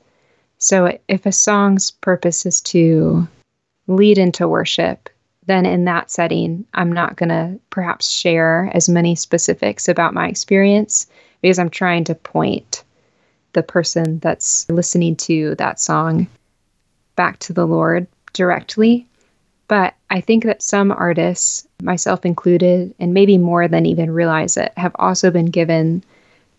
So 0.59 0.99
if 1.09 1.27
a 1.27 1.33
song's 1.33 1.91
purpose 1.91 2.47
is 2.47 2.61
to 2.63 3.29
lead 3.87 4.19
into 4.19 4.49
worship, 4.49 5.10
then 5.51 5.67
in 5.67 5.85
that 5.85 6.11
setting, 6.11 6.65
I'm 6.75 6.93
not 6.93 7.17
going 7.17 7.31
to 7.31 7.59
perhaps 7.71 8.11
share 8.11 8.71
as 8.73 8.89
many 8.89 9.15
specifics 9.17 9.89
about 9.89 10.15
my 10.15 10.29
experience 10.29 11.07
because 11.43 11.59
I'm 11.59 11.71
trying 11.71 12.05
to 12.05 12.15
point 12.15 12.85
the 13.53 13.63
person 13.63 14.21
that's 14.21 14.69
listening 14.69 15.17
to 15.17 15.57
that 15.57 15.81
song 15.81 16.29
back 17.17 17.39
to 17.41 17.53
the 17.53 17.67
Lord 17.67 18.07
directly. 18.33 19.07
But 19.67 19.95
I 20.11 20.21
think 20.21 20.45
that 20.45 20.63
some 20.63 20.93
artists, 20.93 21.67
myself 21.83 22.25
included, 22.25 22.95
and 22.99 23.15
maybe 23.15 23.39
more 23.39 23.69
than 23.69 23.87
even 23.87 24.11
realize 24.11 24.57
it, 24.57 24.73
have 24.77 24.95
also 24.99 25.31
been 25.31 25.47
given 25.47 26.03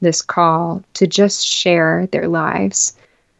this 0.01 0.21
call 0.21 0.83
to 0.95 1.07
just 1.07 1.45
share 1.45 2.07
their 2.07 2.27
lives 2.27 2.97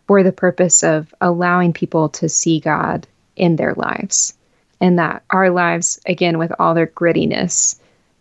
for 0.07 0.23
the 0.23 0.31
purpose 0.31 0.83
of 0.83 1.13
allowing 1.21 1.73
people 1.73 2.09
to 2.09 2.29
see 2.29 2.59
God 2.59 3.07
in 3.35 3.55
their 3.55 3.73
lives. 3.73 4.33
And 4.81 4.99
that 4.99 5.23
our 5.29 5.51
lives, 5.51 6.01
again, 6.05 6.37
with 6.37 6.51
all 6.59 6.73
their 6.73 6.87
grittiness 6.87 7.79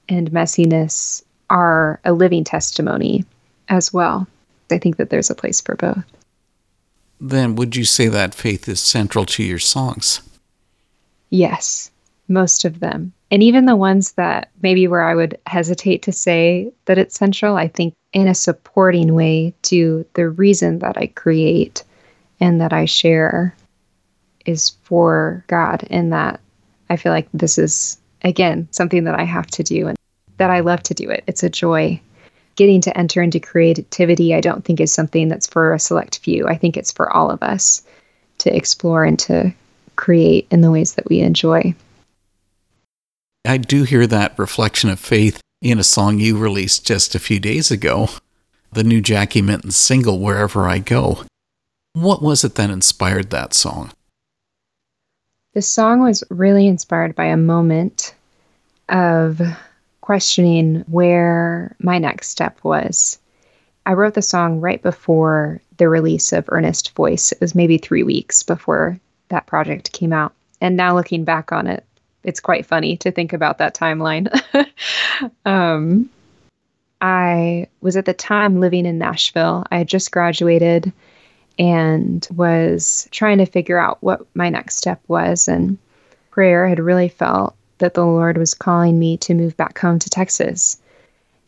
and 0.08 0.30
messiness, 0.30 1.24
are 1.48 1.98
a 2.04 2.12
living 2.12 2.44
testimony 2.44 3.24
as 3.68 3.92
well. 3.92 4.26
I 4.70 4.78
think 4.78 4.98
that 4.98 5.10
there's 5.10 5.30
a 5.30 5.34
place 5.34 5.60
for 5.60 5.74
both. 5.74 6.04
Then 7.20 7.56
would 7.56 7.74
you 7.74 7.84
say 7.84 8.08
that 8.08 8.34
faith 8.34 8.68
is 8.68 8.80
central 8.80 9.26
to 9.26 9.42
your 9.42 9.58
songs? 9.58 10.20
Yes, 11.30 11.90
most 12.28 12.64
of 12.64 12.80
them. 12.80 13.12
And 13.30 13.42
even 13.42 13.66
the 13.66 13.76
ones 13.76 14.12
that 14.12 14.50
maybe 14.62 14.86
where 14.86 15.02
I 15.02 15.14
would 15.14 15.38
hesitate 15.46 16.02
to 16.02 16.12
say 16.12 16.72
that 16.84 16.98
it's 16.98 17.18
central, 17.18 17.56
I 17.56 17.68
think 17.68 17.94
in 18.12 18.28
a 18.28 18.34
supporting 18.34 19.14
way 19.14 19.54
to 19.62 20.04
the 20.14 20.28
reason 20.28 20.80
that 20.80 20.98
I 20.98 21.06
create 21.08 21.84
and 22.40 22.60
that 22.60 22.72
I 22.72 22.84
share 22.84 23.54
is 24.46 24.70
for 24.82 25.44
God, 25.46 25.86
and 25.90 26.12
that 26.12 26.40
I 26.90 26.96
feel 26.96 27.12
like 27.12 27.28
this 27.32 27.56
is, 27.56 27.98
again, 28.22 28.68
something 28.72 29.04
that 29.04 29.18
I 29.18 29.24
have 29.24 29.46
to 29.52 29.62
do 29.62 29.88
and 29.88 29.96
that 30.36 30.50
I 30.50 30.60
love 30.60 30.82
to 30.84 30.94
do 30.94 31.08
it. 31.08 31.24
It's 31.26 31.42
a 31.42 31.48
joy. 31.48 32.00
Getting 32.56 32.80
to 32.82 32.98
enter 32.98 33.22
into 33.22 33.40
creativity, 33.40 34.34
I 34.34 34.40
don't 34.40 34.64
think 34.64 34.80
is 34.80 34.92
something 34.92 35.28
that's 35.28 35.46
for 35.46 35.72
a 35.72 35.78
select 35.78 36.18
few. 36.18 36.46
I 36.48 36.56
think 36.56 36.76
it's 36.76 36.92
for 36.92 37.10
all 37.10 37.30
of 37.30 37.42
us 37.42 37.82
to 38.38 38.54
explore 38.54 39.04
and 39.04 39.18
to 39.20 39.54
create 39.96 40.46
in 40.50 40.60
the 40.60 40.70
ways 40.70 40.94
that 40.94 41.08
we 41.08 41.20
enjoy. 41.20 41.74
I 43.46 43.56
do 43.56 43.84
hear 43.84 44.06
that 44.08 44.38
reflection 44.38 44.90
of 44.90 45.00
faith 45.00 45.40
in 45.62 45.78
a 45.78 45.84
song 45.84 46.18
you 46.18 46.36
released 46.36 46.86
just 46.86 47.14
a 47.14 47.20
few 47.20 47.38
days 47.38 47.70
ago, 47.70 48.08
the 48.72 48.84
new 48.84 49.00
Jackie 49.00 49.42
Minton 49.42 49.70
single, 49.70 50.18
Wherever 50.18 50.68
I 50.68 50.78
Go. 50.78 51.24
What 51.92 52.22
was 52.22 52.44
it 52.44 52.56
that 52.56 52.70
inspired 52.70 53.30
that 53.30 53.54
song? 53.54 53.92
The 55.52 55.62
song 55.62 56.00
was 56.00 56.22
really 56.30 56.68
inspired 56.68 57.16
by 57.16 57.24
a 57.24 57.36
moment 57.36 58.14
of 58.88 59.40
questioning 60.00 60.84
where 60.86 61.74
my 61.80 61.98
next 61.98 62.28
step 62.28 62.58
was. 62.62 63.18
I 63.84 63.94
wrote 63.94 64.14
the 64.14 64.22
song 64.22 64.60
right 64.60 64.80
before 64.80 65.60
the 65.76 65.88
release 65.88 66.32
of 66.32 66.44
Earnest 66.48 66.94
Voice. 66.94 67.32
It 67.32 67.40
was 67.40 67.54
maybe 67.54 67.78
three 67.78 68.04
weeks 68.04 68.44
before 68.44 69.00
that 69.28 69.46
project 69.46 69.92
came 69.92 70.12
out. 70.12 70.34
And 70.60 70.76
now 70.76 70.94
looking 70.94 71.24
back 71.24 71.50
on 71.50 71.66
it, 71.66 71.84
it's 72.22 72.40
quite 72.40 72.66
funny 72.66 72.96
to 72.98 73.10
think 73.10 73.32
about 73.32 73.58
that 73.58 73.74
timeline. 73.74 74.28
um, 75.44 76.10
I 77.00 77.66
was 77.80 77.96
at 77.96 78.04
the 78.04 78.14
time 78.14 78.60
living 78.60 78.86
in 78.86 78.98
Nashville. 78.98 79.64
I 79.70 79.78
had 79.78 79.88
just 79.88 80.12
graduated 80.12 80.92
and 81.60 82.26
was 82.34 83.06
trying 83.10 83.36
to 83.36 83.44
figure 83.44 83.78
out 83.78 83.98
what 84.00 84.26
my 84.34 84.48
next 84.48 84.76
step 84.76 84.98
was. 85.08 85.46
And 85.46 85.76
prayer 86.30 86.66
had 86.66 86.80
really 86.80 87.10
felt 87.10 87.54
that 87.78 87.92
the 87.92 88.04
Lord 88.04 88.38
was 88.38 88.54
calling 88.54 88.98
me 88.98 89.18
to 89.18 89.34
move 89.34 89.56
back 89.58 89.78
home 89.78 89.98
to 89.98 90.08
Texas. 90.08 90.80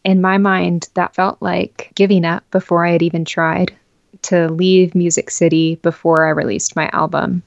In 0.04 0.20
my 0.20 0.36
mind, 0.36 0.90
that 0.94 1.14
felt 1.14 1.40
like 1.40 1.92
giving 1.94 2.26
up 2.26 2.48
before 2.50 2.84
I 2.84 2.90
had 2.90 3.02
even 3.02 3.24
tried 3.24 3.74
to 4.22 4.48
leave 4.52 4.94
Music 4.94 5.30
City 5.30 5.76
before 5.76 6.26
I 6.26 6.30
released 6.30 6.76
my 6.76 6.90
album. 6.92 7.42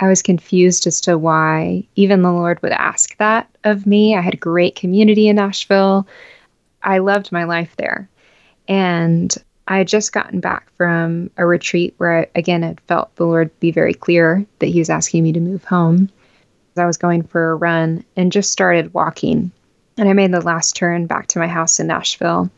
I 0.00 0.08
was 0.08 0.20
confused 0.20 0.88
as 0.88 1.00
to 1.02 1.16
why 1.16 1.84
even 1.94 2.22
the 2.22 2.32
Lord 2.32 2.60
would 2.62 2.72
ask 2.72 3.16
that 3.18 3.48
of 3.62 3.86
me. 3.86 4.16
I 4.16 4.20
had 4.20 4.40
great 4.40 4.74
community 4.74 5.28
in 5.28 5.36
Nashville. 5.36 6.08
I 6.82 6.98
loved 6.98 7.30
my 7.30 7.44
life 7.44 7.76
there. 7.76 8.08
And 8.66 9.32
I 9.70 9.78
had 9.78 9.88
just 9.88 10.12
gotten 10.12 10.40
back 10.40 10.68
from 10.76 11.30
a 11.36 11.46
retreat 11.46 11.94
where 11.96 12.18
I, 12.18 12.26
again, 12.34 12.62
had 12.62 12.80
felt 12.88 13.14
the 13.14 13.24
Lord 13.24 13.58
be 13.60 13.70
very 13.70 13.94
clear 13.94 14.44
that 14.58 14.66
He 14.66 14.80
was 14.80 14.90
asking 14.90 15.22
me 15.22 15.32
to 15.32 15.40
move 15.40 15.64
home. 15.64 16.10
I 16.76 16.86
was 16.86 16.96
going 16.96 17.22
for 17.22 17.52
a 17.52 17.56
run 17.56 18.04
and 18.16 18.32
just 18.32 18.50
started 18.50 18.94
walking. 18.94 19.52
And 19.96 20.08
I 20.08 20.12
made 20.12 20.32
the 20.32 20.40
last 20.40 20.74
turn 20.74 21.06
back 21.06 21.28
to 21.28 21.38
my 21.38 21.46
house 21.46 21.78
in 21.78 21.86
Nashville 21.86 22.50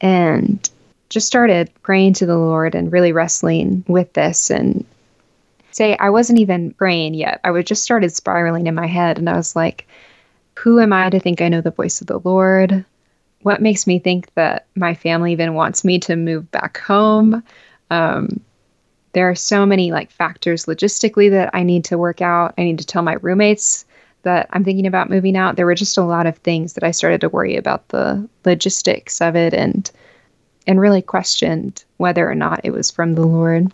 and 0.00 0.68
just 1.08 1.26
started 1.26 1.70
praying 1.82 2.14
to 2.14 2.26
the 2.26 2.38
Lord 2.38 2.74
and 2.74 2.90
really 2.90 3.12
wrestling 3.12 3.84
with 3.86 4.12
this 4.14 4.50
and 4.50 4.84
say 5.72 5.96
I 5.98 6.10
wasn't 6.10 6.38
even 6.38 6.72
praying 6.72 7.14
yet. 7.14 7.40
I 7.44 7.50
was 7.50 7.64
just 7.64 7.82
started 7.82 8.12
spiraling 8.12 8.66
in 8.66 8.74
my 8.74 8.86
head 8.86 9.18
and 9.18 9.28
I 9.28 9.36
was 9.36 9.54
like, 9.54 9.86
who 10.56 10.80
am 10.80 10.92
I 10.92 11.10
to 11.10 11.20
think 11.20 11.40
I 11.40 11.48
know 11.48 11.60
the 11.60 11.70
voice 11.70 12.00
of 12.00 12.06
the 12.06 12.18
Lord? 12.18 12.84
What 13.42 13.62
makes 13.62 13.86
me 13.86 13.98
think 13.98 14.32
that 14.34 14.66
my 14.74 14.94
family 14.94 15.32
even 15.32 15.54
wants 15.54 15.84
me 15.84 15.98
to 16.00 16.16
move 16.16 16.50
back 16.50 16.78
home? 16.78 17.42
Um, 17.90 18.40
there 19.12 19.28
are 19.28 19.34
so 19.34 19.66
many 19.66 19.90
like 19.92 20.10
factors 20.10 20.66
logistically 20.66 21.30
that 21.30 21.50
I 21.52 21.62
need 21.62 21.84
to 21.86 21.98
work 21.98 22.20
out. 22.20 22.54
I 22.58 22.64
need 22.64 22.78
to 22.78 22.86
tell 22.86 23.02
my 23.02 23.14
roommates 23.14 23.84
that 24.22 24.48
I'm 24.52 24.64
thinking 24.64 24.86
about 24.86 25.10
moving 25.10 25.36
out. 25.36 25.56
There 25.56 25.66
were 25.66 25.74
just 25.74 25.98
a 25.98 26.04
lot 26.04 26.26
of 26.26 26.36
things 26.38 26.74
that 26.74 26.84
I 26.84 26.90
started 26.90 27.22
to 27.22 27.28
worry 27.28 27.56
about 27.56 27.88
the 27.88 28.28
logistics 28.44 29.20
of 29.20 29.34
it 29.36 29.54
and 29.54 29.90
and 30.66 30.78
really 30.78 31.02
questioned 31.02 31.84
whether 31.96 32.30
or 32.30 32.34
not 32.34 32.60
it 32.64 32.70
was 32.70 32.90
from 32.90 33.14
the 33.14 33.26
Lord. 33.26 33.72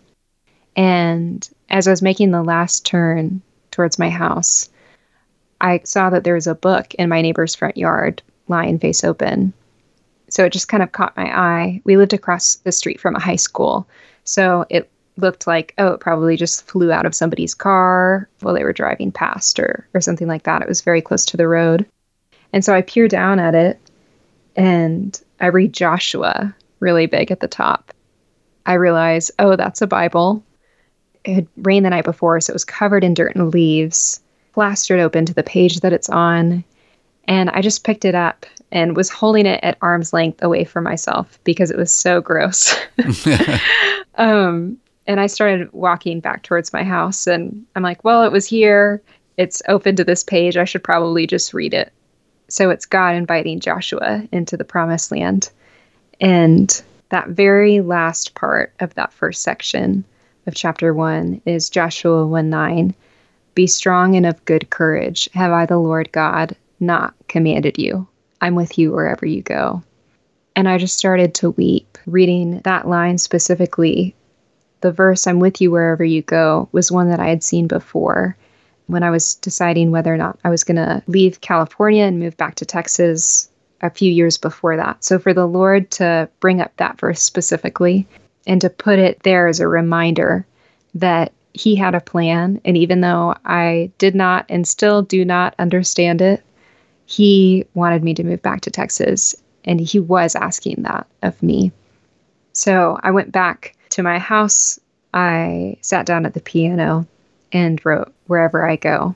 And 0.75 1.47
as 1.69 1.87
I 1.87 1.91
was 1.91 2.01
making 2.01 2.31
the 2.31 2.43
last 2.43 2.85
turn 2.85 3.41
towards 3.71 3.99
my 3.99 4.09
house, 4.09 4.69
I 5.59 5.81
saw 5.83 6.09
that 6.09 6.23
there 6.23 6.35
was 6.35 6.47
a 6.47 6.55
book 6.55 6.93
in 6.95 7.09
my 7.09 7.21
neighbor's 7.21 7.55
front 7.55 7.77
yard 7.77 8.21
lying 8.47 8.79
face 8.79 9.03
open. 9.03 9.53
So 10.29 10.45
it 10.45 10.53
just 10.53 10.67
kind 10.67 10.83
of 10.83 10.91
caught 10.91 11.17
my 11.17 11.25
eye. 11.25 11.81
We 11.83 11.97
lived 11.97 12.13
across 12.13 12.55
the 12.55 12.71
street 12.71 12.99
from 12.99 13.15
a 13.15 13.19
high 13.21 13.37
school. 13.37 13.87
So 14.23 14.65
it 14.69 14.89
looked 15.15 15.47
like, 15.47 15.73
oh, 15.77 15.93
it 15.93 15.99
probably 15.99 16.37
just 16.37 16.67
flew 16.67 16.91
out 16.91 17.05
of 17.05 17.15
somebody's 17.15 17.53
car 17.53 18.29
while 18.41 18.53
they 18.53 18.63
were 18.63 18.73
driving 18.73 19.11
past 19.11 19.59
or, 19.59 19.87
or 19.93 20.01
something 20.01 20.27
like 20.27 20.43
that. 20.43 20.61
It 20.61 20.67
was 20.67 20.81
very 20.81 21.01
close 21.01 21.25
to 21.27 21.37
the 21.37 21.47
road. 21.47 21.85
And 22.53 22.63
so 22.63 22.73
I 22.73 22.81
peer 22.81 23.07
down 23.07 23.39
at 23.39 23.55
it 23.55 23.79
and 24.55 25.19
I 25.39 25.47
read 25.47 25.73
Joshua 25.73 26.53
really 26.79 27.05
big 27.05 27.31
at 27.31 27.39
the 27.39 27.47
top. 27.47 27.93
I 28.65 28.73
realize, 28.73 29.31
oh, 29.39 29.55
that's 29.55 29.81
a 29.81 29.87
Bible. 29.87 30.43
It 31.23 31.33
had 31.33 31.47
rained 31.57 31.85
the 31.85 31.89
night 31.89 32.05
before, 32.05 32.39
so 32.41 32.51
it 32.51 32.55
was 32.55 32.65
covered 32.65 33.03
in 33.03 33.13
dirt 33.13 33.35
and 33.35 33.51
leaves, 33.53 34.21
plastered 34.53 34.99
open 34.99 35.25
to 35.25 35.33
the 35.33 35.43
page 35.43 35.79
that 35.79 35.93
it's 35.93 36.09
on. 36.09 36.63
And 37.27 37.49
I 37.49 37.61
just 37.61 37.83
picked 37.83 38.05
it 38.05 38.15
up 38.15 38.45
and 38.71 38.95
was 38.95 39.09
holding 39.09 39.45
it 39.45 39.59
at 39.63 39.77
arm's 39.81 40.13
length 40.13 40.43
away 40.43 40.63
from 40.63 40.83
myself 40.83 41.39
because 41.43 41.71
it 41.71 41.77
was 41.77 41.91
so 41.91 42.21
gross. 42.21 42.75
um, 44.15 44.77
and 45.07 45.19
I 45.19 45.27
started 45.27 45.71
walking 45.71 46.19
back 46.19 46.43
towards 46.43 46.73
my 46.73 46.83
house, 46.83 47.27
and 47.27 47.65
I'm 47.75 47.83
like, 47.83 48.03
well, 48.03 48.23
it 48.23 48.31
was 48.31 48.45
here. 48.45 49.01
It's 49.37 49.61
open 49.67 49.95
to 49.95 50.03
this 50.03 50.23
page. 50.23 50.57
I 50.57 50.65
should 50.65 50.83
probably 50.83 51.25
just 51.27 51.53
read 51.53 51.73
it. 51.73 51.93
So 52.49 52.69
it's 52.69 52.85
God 52.85 53.15
inviting 53.15 53.59
Joshua 53.59 54.23
into 54.31 54.57
the 54.57 54.65
promised 54.65 55.11
land. 55.11 55.49
And 56.19 56.81
that 57.09 57.29
very 57.29 57.81
last 57.81 58.35
part 58.35 58.73
of 58.79 58.93
that 58.95 59.13
first 59.13 59.43
section 59.43 60.03
of 60.45 60.55
chapter 60.55 60.93
one 60.93 61.41
is 61.45 61.69
Joshua 61.69 62.25
1 62.25 62.49
9. 62.49 62.95
Be 63.53 63.67
strong 63.67 64.15
and 64.15 64.25
of 64.25 64.43
good 64.45 64.69
courage. 64.69 65.29
Have 65.33 65.51
I, 65.51 65.65
the 65.65 65.77
Lord 65.77 66.11
God, 66.11 66.55
not 66.79 67.13
commanded 67.27 67.77
you? 67.77 68.07
I'm 68.41 68.55
with 68.55 68.77
you 68.77 68.91
wherever 68.91 69.25
you 69.25 69.41
go. 69.41 69.83
And 70.55 70.67
I 70.67 70.77
just 70.77 70.97
started 70.97 71.33
to 71.35 71.51
weep 71.51 71.97
reading 72.05 72.61
that 72.61 72.87
line 72.87 73.17
specifically. 73.17 74.15
The 74.81 74.91
verse, 74.91 75.27
I'm 75.27 75.39
with 75.39 75.59
you 75.61 75.71
wherever 75.71 76.03
you 76.03 76.21
go, 76.21 76.69
was 76.71 76.91
one 76.91 77.09
that 77.09 77.19
I 77.19 77.29
had 77.29 77.43
seen 77.43 77.67
before 77.67 78.37
when 78.85 79.03
I 79.03 79.09
was 79.09 79.35
deciding 79.35 79.91
whether 79.91 80.13
or 80.13 80.17
not 80.17 80.39
I 80.43 80.49
was 80.49 80.63
going 80.63 80.77
to 80.77 81.03
leave 81.07 81.41
California 81.41 82.03
and 82.03 82.19
move 82.19 82.37
back 82.37 82.55
to 82.55 82.65
Texas 82.65 83.49
a 83.81 83.89
few 83.89 84.11
years 84.11 84.37
before 84.37 84.77
that. 84.77 85.03
So 85.03 85.19
for 85.19 85.33
the 85.33 85.47
Lord 85.47 85.91
to 85.91 86.29
bring 86.39 86.61
up 86.61 86.75
that 86.77 86.99
verse 86.99 87.21
specifically 87.21 88.07
and 88.45 88.61
to 88.61 88.69
put 88.69 88.97
it 88.97 89.19
there 89.23 89.47
as 89.47 89.59
a 89.59 89.67
reminder 89.67 90.45
that 90.95 91.33
He 91.53 91.75
had 91.75 91.95
a 91.95 91.99
plan, 91.99 92.61
and 92.65 92.77
even 92.77 93.01
though 93.01 93.35
I 93.43 93.91
did 93.97 94.13
not 94.15 94.45
and 94.47 94.67
still 94.67 95.01
do 95.01 95.25
not 95.25 95.55
understand 95.57 96.21
it, 96.21 96.43
He 97.07 97.65
wanted 97.73 98.03
me 98.03 98.13
to 98.15 98.23
move 98.23 98.41
back 98.41 98.61
to 98.61 98.71
Texas, 98.71 99.33
and 99.63 99.79
He 99.79 99.99
was 99.99 100.35
asking 100.35 100.83
that 100.83 101.07
of 101.23 101.41
me. 101.41 101.71
So 102.51 102.99
I 103.01 103.11
went 103.11 103.31
back 103.31 103.75
to 103.91 104.03
my 104.03 104.19
house. 104.19 104.79
I 105.13 105.77
sat 105.81 106.05
down 106.05 106.25
at 106.25 106.33
the 106.33 106.41
piano 106.41 107.07
and 107.51 107.83
wrote 107.85 108.13
Wherever 108.27 108.69
I 108.69 108.75
Go, 108.75 109.15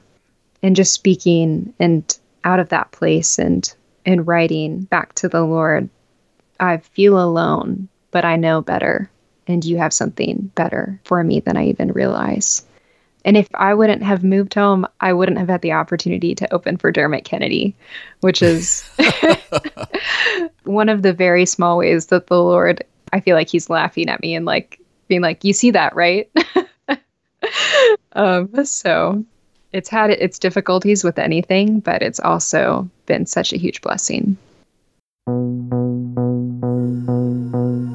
and 0.64 0.76
just 0.76 0.94
speaking 0.94 1.74
and 1.80 2.18
out 2.46 2.60
of 2.60 2.70
that 2.70 2.92
place 2.92 3.38
and 3.38 3.72
in 4.06 4.24
writing 4.24 4.84
back 4.84 5.14
to 5.16 5.28
the 5.28 5.44
Lord, 5.44 5.90
I 6.60 6.78
feel 6.78 7.22
alone, 7.22 7.90
but 8.12 8.24
I 8.24 8.38
know 8.38 8.62
better, 8.62 9.12
and 9.48 9.66
you 9.66 9.78
have 9.78 9.94
something 9.94 10.50
better 10.56 11.00
for 11.04 11.24
me 11.24 11.42
than 11.42 11.58
I 11.58 11.66
even 11.68 11.92
realize. 11.92 12.66
And 13.24 13.38
if 13.38 13.48
I 13.54 13.74
wouldn't 13.74 14.04
have 14.04 14.24
moved 14.24 14.54
home, 14.54 14.88
I 15.00 15.14
wouldn't 15.14 15.38
have 15.38 15.50
had 15.50 15.62
the 15.62 15.74
opportunity 15.74 16.34
to 16.36 16.54
open 16.54 16.78
for 16.78 16.92
Dermot 16.92 17.24
Kennedy, 17.24 17.76
which 18.22 18.42
is 18.42 18.90
one 20.64 20.90
of 20.90 21.04
the 21.04 21.14
very 21.14 21.46
small 21.46 21.78
ways 21.78 22.08
that 22.08 22.28
the 22.28 22.42
Lord, 22.42 22.84
I 23.14 23.20
feel 23.20 23.36
like 23.36 23.50
he's 23.50 23.70
laughing 23.70 24.10
at 24.10 24.22
me 24.22 24.36
and 24.36 24.46
like 24.46 24.80
being 25.08 25.22
like, 25.22 25.44
You 25.44 25.54
see 25.54 25.72
that, 25.72 25.96
right? 25.96 26.30
um, 28.14 28.66
so 28.66 29.24
it's 29.74 29.90
had 29.90 30.10
its 30.10 30.40
difficulties 30.40 31.04
with 31.04 31.20
anything, 31.20 31.80
but 31.80 32.02
it's 32.02 32.20
also 32.20 32.90
been 33.06 33.26
such 33.26 33.54
a 33.54 33.58
huge 33.58 33.82
blessing. 33.82 34.38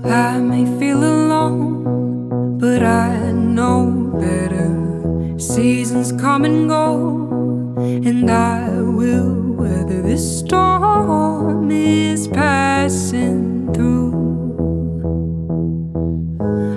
I 0.05 0.39
may 0.39 0.65
feel 0.79 1.03
alone, 1.03 2.59
but 2.59 2.83
I 2.83 3.26
know 3.26 3.26
better. 3.26 3.26
Seasons 5.39 6.13
come 6.13 6.47
and 6.47 6.67
go, 6.67 7.77
and 7.79 8.31
I 8.31 8.71
will 8.81 9.53
weather 9.53 10.01
this 10.01 10.39
storm 10.39 11.71
is 11.71 12.27
passing 12.27 13.71
through. 13.75 14.15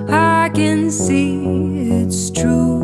I 0.09 0.49
can 0.53 0.91
see 0.91 1.89
it's 2.01 2.29
true. 2.31 2.78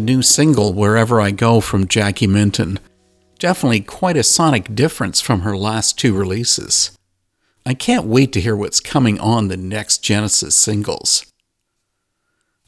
The 0.00 0.06
new 0.06 0.22
single 0.22 0.72
Wherever 0.72 1.20
I 1.20 1.30
Go 1.30 1.60
from 1.60 1.86
Jackie 1.86 2.26
Minton. 2.26 2.78
Definitely 3.38 3.80
quite 3.80 4.16
a 4.16 4.22
sonic 4.22 4.74
difference 4.74 5.20
from 5.20 5.42
her 5.42 5.54
last 5.54 5.98
two 5.98 6.16
releases. 6.16 6.96
I 7.66 7.74
can't 7.74 8.06
wait 8.06 8.32
to 8.32 8.40
hear 8.40 8.56
what's 8.56 8.80
coming 8.80 9.20
on 9.20 9.48
the 9.48 9.58
next 9.58 9.98
Genesis 9.98 10.54
singles. 10.54 11.26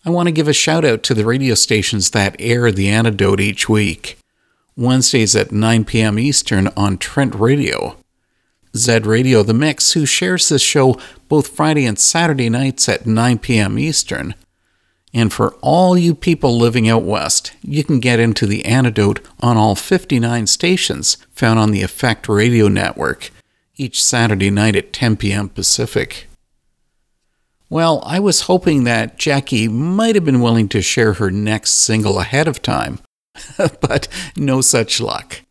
I 0.05 0.11
want 0.11 0.26
to 0.26 0.33
give 0.33 0.47
a 0.47 0.53
shout 0.53 0.85
out 0.85 1.03
to 1.05 1.14
the 1.14 1.24
radio 1.24 1.55
stations 1.55 2.11
that 2.11 2.37
air 2.39 2.70
the 2.70 2.91
antidote 2.91 3.41
each 3.41 3.66
week. 3.66 4.18
Wednesdays 4.76 5.35
at 5.35 5.53
9 5.53 5.87
p.m. 5.87 6.18
Eastern 6.18 6.68
on 6.76 6.99
Trent 6.99 7.35
Radio. 7.35 7.97
Zed 8.76 9.07
Radio 9.07 9.43
The 9.43 9.55
Mix, 9.55 9.93
who 9.93 10.05
shares 10.05 10.51
this 10.51 10.61
show 10.61 11.01
both 11.30 11.49
Friday 11.49 11.87
and 11.87 11.99
Saturday 11.99 12.51
nights 12.51 12.91
at 12.91 13.07
9 13.07 13.39
p.m. 13.39 13.78
Eastern. 13.78 14.35
And 15.15 15.33
for 15.33 15.55
all 15.61 15.97
you 15.97 16.15
people 16.15 16.57
living 16.57 16.89
out 16.89 17.03
west, 17.03 17.53
you 17.63 17.85
can 17.85 18.01
get 18.01 18.19
into 18.19 18.47
the 18.47 18.65
antidote 18.65 19.21
on 19.41 19.57
all 19.57 19.75
59 19.75 20.47
stations 20.47 21.19
found 21.31 21.59
on 21.59 21.71
the 21.71 21.83
Effect 21.83 22.29
Radio 22.29 22.69
Network 22.69 23.31
each 23.77 24.03
Saturday 24.03 24.51
night 24.51 24.77
at 24.77 24.93
10 24.93 25.17
p.m. 25.17 25.49
Pacific. 25.49 26.29
Well, 27.69 28.03
I 28.05 28.21
was 28.21 28.43
hoping 28.43 28.85
that 28.85 29.19
Jackie 29.19 29.67
might 29.67 30.15
have 30.15 30.25
been 30.25 30.43
willing 30.43 30.69
to 30.71 30.83
share 30.83 31.15
her 31.15 31.31
next 31.31 31.71
single 31.71 32.21
ahead 32.21 32.47
of 32.47 32.63
time, 32.63 33.01
but 33.57 34.09
no 34.37 34.61
such 34.61 35.01
luck. 35.01 35.43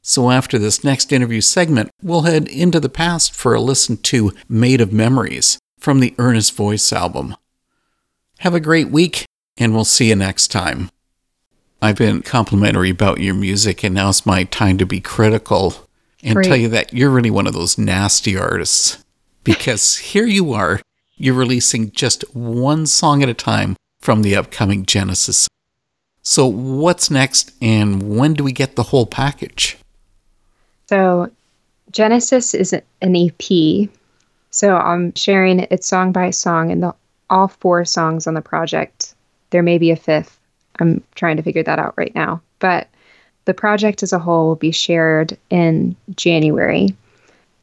So 0.00 0.30
after 0.30 0.58
this 0.58 0.84
next 0.84 1.12
interview 1.12 1.40
segment, 1.40 1.90
we'll 2.02 2.22
head 2.22 2.48
into 2.48 2.80
the 2.80 2.88
past 2.88 3.34
for 3.34 3.54
a 3.54 3.60
listen 3.60 3.96
to 3.98 4.32
Made 4.48 4.80
of 4.80 4.92
Memories 4.92 5.58
from 5.78 6.00
the 6.00 6.14
Earnest 6.16 6.54
Voice 6.54 6.92
album. 6.92 7.36
Have 8.38 8.54
a 8.54 8.60
great 8.60 8.90
week, 8.90 9.24
and 9.56 9.74
we'll 9.74 9.84
see 9.84 10.10
you 10.10 10.16
next 10.16 10.48
time. 10.48 10.90
I've 11.82 11.96
been 11.96 12.22
complimentary 12.22 12.90
about 12.90 13.20
your 13.20 13.34
music, 13.34 13.82
and 13.82 13.94
now 13.94 14.10
it's 14.10 14.24
my 14.24 14.44
time 14.44 14.78
to 14.78 14.86
be 14.86 15.00
critical 15.00 15.88
and 16.22 16.36
Great. 16.36 16.46
tell 16.46 16.56
you 16.56 16.68
that 16.68 16.92
you're 16.92 17.10
really 17.10 17.30
one 17.30 17.48
of 17.48 17.52
those 17.52 17.78
nasty 17.78 18.36
artists. 18.36 19.04
Because 19.42 19.96
here 20.12 20.26
you 20.26 20.52
are, 20.52 20.80
you're 21.16 21.34
releasing 21.34 21.90
just 21.90 22.22
one 22.34 22.86
song 22.86 23.24
at 23.24 23.28
a 23.28 23.34
time 23.34 23.76
from 24.00 24.22
the 24.22 24.36
upcoming 24.36 24.86
Genesis. 24.86 25.48
So, 26.22 26.46
what's 26.46 27.10
next, 27.10 27.52
and 27.60 28.16
when 28.16 28.34
do 28.34 28.44
we 28.44 28.52
get 28.52 28.76
the 28.76 28.84
whole 28.84 29.06
package? 29.06 29.78
So, 30.88 31.30
Genesis 31.90 32.54
is 32.54 32.72
an 32.72 33.16
EP. 33.16 33.88
So, 34.50 34.76
I'm 34.76 35.12
sharing 35.16 35.60
it 35.60 35.84
song 35.84 36.12
by 36.12 36.30
song, 36.30 36.70
and 36.70 36.82
the, 36.84 36.94
all 37.30 37.48
four 37.48 37.84
songs 37.84 38.26
on 38.26 38.34
the 38.34 38.40
project. 38.40 39.14
There 39.50 39.62
may 39.62 39.78
be 39.78 39.90
a 39.90 39.96
fifth. 39.96 40.38
I'm 40.78 41.02
trying 41.14 41.36
to 41.36 41.42
figure 41.42 41.62
that 41.62 41.78
out 41.78 41.94
right 41.96 42.14
now. 42.14 42.40
But 42.58 42.88
the 43.44 43.54
project 43.54 44.02
as 44.02 44.12
a 44.12 44.18
whole 44.18 44.48
will 44.48 44.56
be 44.56 44.72
shared 44.72 45.36
in 45.50 45.96
January. 46.16 46.94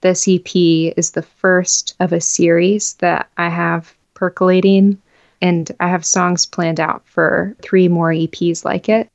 This 0.01 0.27
EP 0.27 0.55
is 0.55 1.11
the 1.11 1.21
first 1.21 1.95
of 1.99 2.11
a 2.11 2.21
series 2.21 2.93
that 2.95 3.29
I 3.37 3.49
have 3.49 3.95
percolating, 4.13 5.01
and 5.41 5.71
I 5.79 5.87
have 5.87 6.05
songs 6.05 6.45
planned 6.45 6.79
out 6.79 7.03
for 7.05 7.55
three 7.61 7.87
more 7.87 8.09
EPs 8.09 8.65
like 8.65 8.89
it. 8.89 9.09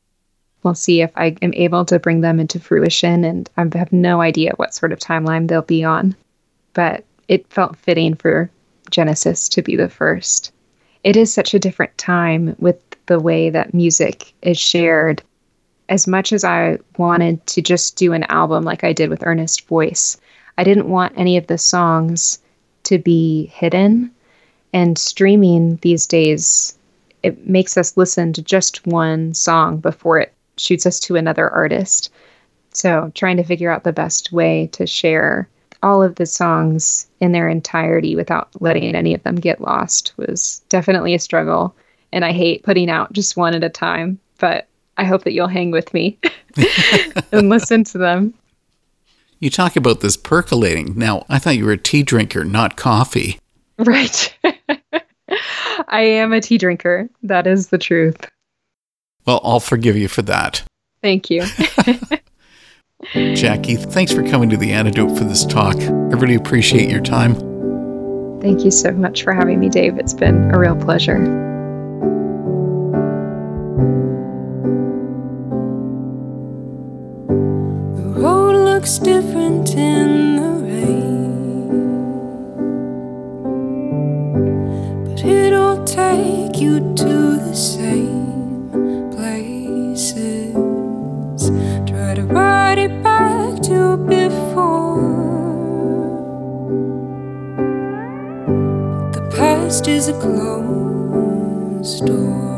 We'll 0.63 0.75
see 0.75 1.01
if 1.01 1.11
I 1.17 1.37
am 1.43 1.55
able 1.55 1.85
to 1.87 1.99
bring 1.99 2.21
them 2.21 2.39
into 2.39 2.61
fruition, 2.61 3.25
and 3.25 3.49
I 3.57 3.67
have 3.77 3.93
no 3.93 4.21
idea 4.21 4.53
what 4.57 4.75
sort 4.75 4.93
of 4.93 4.99
timeline 4.99 5.49
they'll 5.49 5.63
be 5.63 5.85
on. 5.85 6.15
But 6.75 7.05
it 7.29 7.47
felt 7.49 7.77
fitting 7.77 8.15
for 8.15 8.51
Genesis 8.91 9.49
to 9.51 9.63
be 9.63 9.77
the 9.77 9.89
first. 9.89 10.53
It 11.03 11.17
is 11.17 11.33
such 11.33 11.55
a 11.55 11.59
different 11.59 11.97
time 11.97 12.55
with 12.59 12.79
the 13.07 13.19
way 13.19 13.51
that 13.51 13.75
music 13.75 14.33
is 14.43 14.59
shared. 14.59 15.23
As 15.89 16.07
much 16.07 16.33
as 16.33 16.45
I 16.45 16.79
wanted 16.99 17.45
to 17.49 17.63
just 17.63 17.97
do 17.97 18.13
an 18.13 18.25
album 18.25 18.65
like 18.65 18.85
I 18.85 18.93
did 18.93 19.11
with 19.11 19.27
Earnest 19.27 19.67
Voice, 19.67 20.19
I 20.59 20.65
didn't 20.65 20.91
want 20.91 21.15
any 21.17 21.37
of 21.37 21.47
the 21.47 21.59
songs 21.59 22.39
to 22.85 22.99
be 22.99 23.47
hidden. 23.47 24.11
And 24.73 24.97
streaming 24.97 25.77
these 25.77 26.07
days, 26.07 26.79
it 27.23 27.47
makes 27.49 27.77
us 27.77 27.97
listen 27.97 28.33
to 28.35 28.43
just 28.43 28.87
one 28.87 29.35
song 29.35 29.79
before 29.79 30.19
it 30.19 30.33
shoots 30.57 30.87
us 30.87 31.01
to 31.01 31.17
another 31.17 31.49
artist. 31.49 32.13
So, 32.73 33.11
trying 33.15 33.39
to 33.39 33.43
figure 33.43 33.71
out 33.71 33.83
the 33.83 33.93
best 33.93 34.31
way 34.31 34.69
to 34.73 34.87
share 34.87 35.49
all 35.83 36.03
of 36.03 36.17
the 36.17 36.27
songs 36.27 37.09
in 37.21 37.33
their 37.33 37.49
entirety 37.49 38.17
without 38.17 38.49
letting 38.61 38.95
any 38.95 39.15
of 39.15 39.23
them 39.23 39.37
get 39.37 39.61
lost 39.61 40.13
was 40.17 40.63
definitely 40.69 41.15
a 41.15 41.19
struggle. 41.19 41.75
And 42.13 42.25
I 42.25 42.33
hate 42.33 42.63
putting 42.63 42.91
out 42.91 43.13
just 43.13 43.37
one 43.37 43.55
at 43.55 43.65
a 43.65 43.69
time, 43.69 44.19
but 44.39 44.67
I 44.97 45.05
hope 45.05 45.25
that 45.25 45.33
you'll 45.33 45.49
hang 45.49 45.71
with 45.71 45.95
me 45.95 46.19
and 47.33 47.49
listen 47.49 47.85
to 47.85 47.99
them. 47.99 48.35
You 49.39 49.49
talk 49.49 49.77
about 49.77 50.01
this 50.01 50.17
percolating. 50.17 50.99
Now, 50.99 51.25
I 51.29 51.39
thought 51.39 51.57
you 51.57 51.65
were 51.65 51.73
a 51.73 51.79
tea 51.79 52.03
drinker, 52.03 52.45
not 52.45 52.77
coffee. 52.77 53.39
Right. 53.79 54.37
I 55.89 56.03
am 56.03 56.35
a 56.35 56.41
tea 56.41 56.59
drinker. 56.59 57.09
That 57.23 57.47
is 57.47 57.69
the 57.69 57.79
truth. 57.79 58.29
Well, 59.25 59.41
I'll 59.43 59.61
forgive 59.61 59.97
you 59.97 60.09
for 60.09 60.23
that. 60.23 60.63
Thank 61.03 61.31
you. 61.31 61.45
Jackie, 63.35 63.77
thanks 63.77 64.13
for 64.13 64.23
coming 64.23 64.51
to 64.51 64.57
the 64.57 64.73
antidote 64.73 65.17
for 65.17 65.25
this 65.25 65.45
talk. 65.45 65.77
I 65.77 66.15
really 66.15 66.35
appreciate 66.35 66.91
your 66.91 67.01
time. 67.01 67.35
Thank 68.41 68.65
you 68.65 68.71
so 68.71 68.93
much 68.93 69.23
for 69.23 69.33
having 69.33 69.59
me, 69.59 69.69
Dave. 69.69 69.99
It's 69.99 70.15
been 70.15 70.51
a 70.51 70.59
real 70.59 70.77
pleasure. 70.77 71.19
The 77.97 78.03
road 78.21 78.65
looks 78.65 78.99
different 78.99 79.71
in 79.71 80.37
the 80.37 80.51
rain, 80.65 81.69
but 85.05 85.25
it'll 85.25 85.85
take 85.85 86.61
you 86.61 86.81
to 86.97 87.37
the 87.39 87.55
same 87.55 88.40
to 93.71 93.97
before. 93.99 94.99
The 99.13 99.23
past 99.37 99.87
is 99.87 100.09
a 100.09 100.13
closed 100.15 102.05
door. 102.05 102.50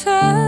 Still 0.00 0.39